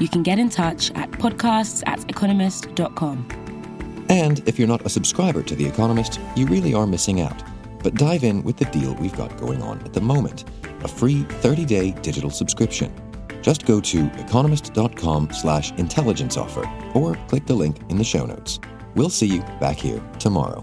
You 0.00 0.08
can 0.08 0.22
get 0.22 0.38
in 0.38 0.48
touch 0.48 0.90
at 0.92 1.10
podcasts 1.12 1.82
at 1.86 2.08
economist.com. 2.10 4.06
And 4.08 4.46
if 4.46 4.58
you're 4.58 4.68
not 4.68 4.84
a 4.84 4.88
subscriber 4.88 5.42
to 5.42 5.54
The 5.54 5.66
Economist, 5.66 6.20
you 6.36 6.46
really 6.46 6.74
are 6.74 6.86
missing 6.86 7.20
out. 7.20 7.42
But 7.82 7.94
dive 7.94 8.24
in 8.24 8.42
with 8.42 8.56
the 8.56 8.66
deal 8.66 8.94
we've 8.94 9.16
got 9.16 9.36
going 9.38 9.62
on 9.62 9.80
at 9.82 9.92
the 9.92 10.00
moment 10.00 10.44
a 10.84 10.88
free 10.88 11.22
30 11.22 11.64
day 11.64 11.90
digital 12.02 12.30
subscription. 12.30 12.92
Just 13.40 13.66
go 13.66 13.80
to 13.80 14.06
economist.com 14.18 15.32
slash 15.32 15.72
intelligence 15.72 16.36
offer 16.36 16.68
or 16.94 17.16
click 17.28 17.46
the 17.46 17.54
link 17.54 17.78
in 17.88 17.96
the 17.96 18.04
show 18.04 18.24
notes. 18.24 18.60
We'll 18.94 19.10
see 19.10 19.26
you 19.26 19.42
back 19.60 19.76
here 19.76 20.02
tomorrow. 20.18 20.62